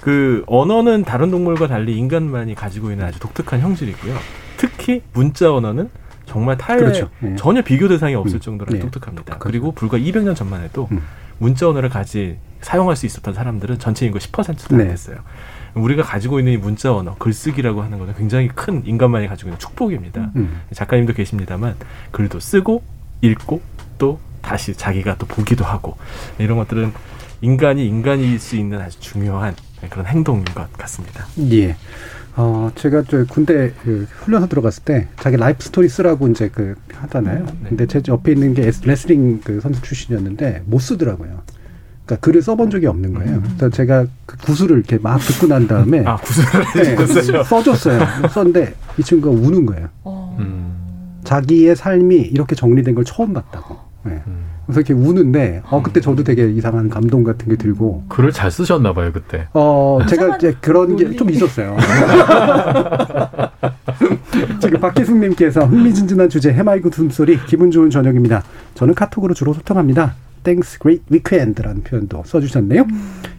[0.00, 4.14] 그 언어는 다른 동물과 달리 인간만이 가지고 있는 아주 독특한 형질이고요.
[4.58, 5.90] 특히 문자 언어는
[6.26, 7.08] 정말 타의 그렇죠.
[7.24, 7.34] 예.
[7.34, 8.40] 전혀 비교 대상이 없을 음.
[8.40, 8.78] 정도로 예.
[8.78, 9.38] 독특합니다.
[9.38, 11.02] 그리고 불과 200년 전만 해도 음.
[11.38, 14.82] 문자 언어를 가지 사용할 수 있었던 사람들은 전체 인구 10%도 네.
[14.82, 15.18] 안 됐어요.
[15.74, 20.32] 우리가 가지고 있는 이 문자 언어, 글쓰기라고 하는 것은 굉장히 큰 인간만이 가지고 있는 축복입니다.
[20.34, 20.62] 음.
[20.72, 21.76] 작가님도 계십니다만
[22.10, 22.82] 글도 쓰고
[23.20, 23.62] 읽고
[23.98, 25.96] 또 다시 자기가 또 보기도 하고
[26.38, 26.92] 이런 것들은
[27.40, 29.54] 인간이 인간일 수 있는 아주 중요한
[29.88, 31.24] 그런 행동인 것 같습니다.
[31.52, 31.76] 예.
[32.34, 37.44] 어, 제가 저 군대 그 훈련소 들어갔을 때 자기 life story 쓰라고 이제 그 하잖아요.
[37.44, 37.68] 네.
[37.68, 41.42] 근데 제 옆에 있는 게 레슬링 그 선수 출신이었는데 못 쓰더라고요.
[42.06, 43.42] 그러니까 글을 써본 적이 없는 거예요.
[43.42, 46.96] 그래서 제가 그 구술을 이렇게 막 듣고 난 다음에 아, 구술을 네?
[47.44, 48.00] 써줬어요.
[48.30, 49.88] 썼는데 이 친구가 우는 거예요.
[50.38, 50.72] 음.
[51.24, 53.76] 자기의 삶이 이렇게 정리된 걸 처음 봤다고.
[54.04, 54.22] 네.
[54.66, 58.92] 그래서 이렇게 우는데 어 그때 저도 되게 이상한 감동 같은 게 들고 글을 잘 쓰셨나
[58.92, 59.46] 봐요 그때.
[59.52, 61.76] 어, 제가 이제 그런 게 좀 있었어요.
[64.60, 68.42] 지금 박혜숙님께서 흥미진진한 주제 해맑은 숨소리 기분 좋은 저녁입니다.
[68.74, 70.14] 저는 카톡으로 주로 소통합니다.
[70.46, 72.86] Thanks, great weekend라는 표현도 써주셨네요.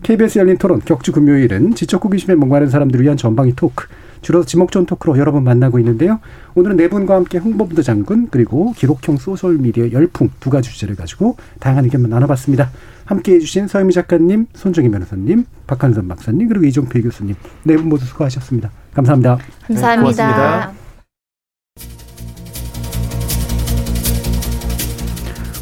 [0.03, 3.86] KBS 열린 토론 격주 금요일은 지적 호기심에 목마른 사람들을 위한 전방위 토크
[4.22, 6.20] 줄여서 지목전 토크로 여러분 만나고 있는데요.
[6.55, 11.86] 오늘은 네 분과 함께 홍범도 장군 그리고 기록형 소셜미디어 열풍 두 가지 주제를 가지고 다양한
[11.86, 12.70] 의견만 나눠봤습니다.
[13.05, 18.70] 함께해 주신 서유미 작가님, 손정희 변호사님, 박한선 박사님 그리고 이종필 교수님 네 분 모두 수고하셨습니다.
[18.93, 19.38] 감사합니다.
[19.68, 20.87] 감사합니다.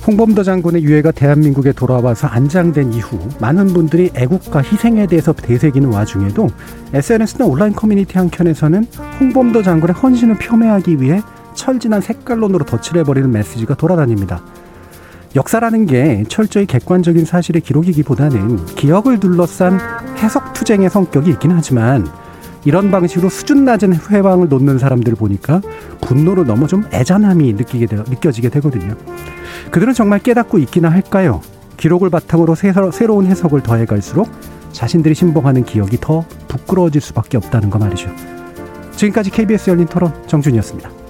[0.08, 6.48] 홍범도 장군의 유해가 대한민국에 돌아와서 안장된 이후 많은 분들이 애국과 희생에 대해서 되새기는 와중에도
[6.94, 8.86] SNS나 온라인 커뮤니티 한켠에서는
[9.20, 11.22] 홍범도 장군의 헌신을 폄훼하기 위해
[11.56, 14.44] 철진한 색깔론으로 덧칠해버리는 메시지가 돌아다닙니다.
[15.36, 19.80] 역사라는 게 철저히 객관적인 사실의 기록이기보다는 기억을 둘러싼
[20.20, 22.08] 해석 투쟁의 성격이 있긴 하지만
[22.64, 25.62] 이런 방식으로 수준 낮은 회방을 놓는 사람들 을 보니까
[26.02, 28.96] 분노로 넘어 좀 애잔함이 느끼게 되, 느껴지게 되거든요.
[29.76, 31.42] 그들은 정말 깨닫고 있기나 할까요?
[31.76, 34.30] 기록을 바탕으로 새로, 새로운 해석을 더해갈수록
[34.72, 38.10] 자신들이 신봉하는 기억이 더 부끄러워질 수밖에 없다는 거 말이죠.
[38.96, 41.05] 지금까지 KBS 열린 토론 정준이었습니다.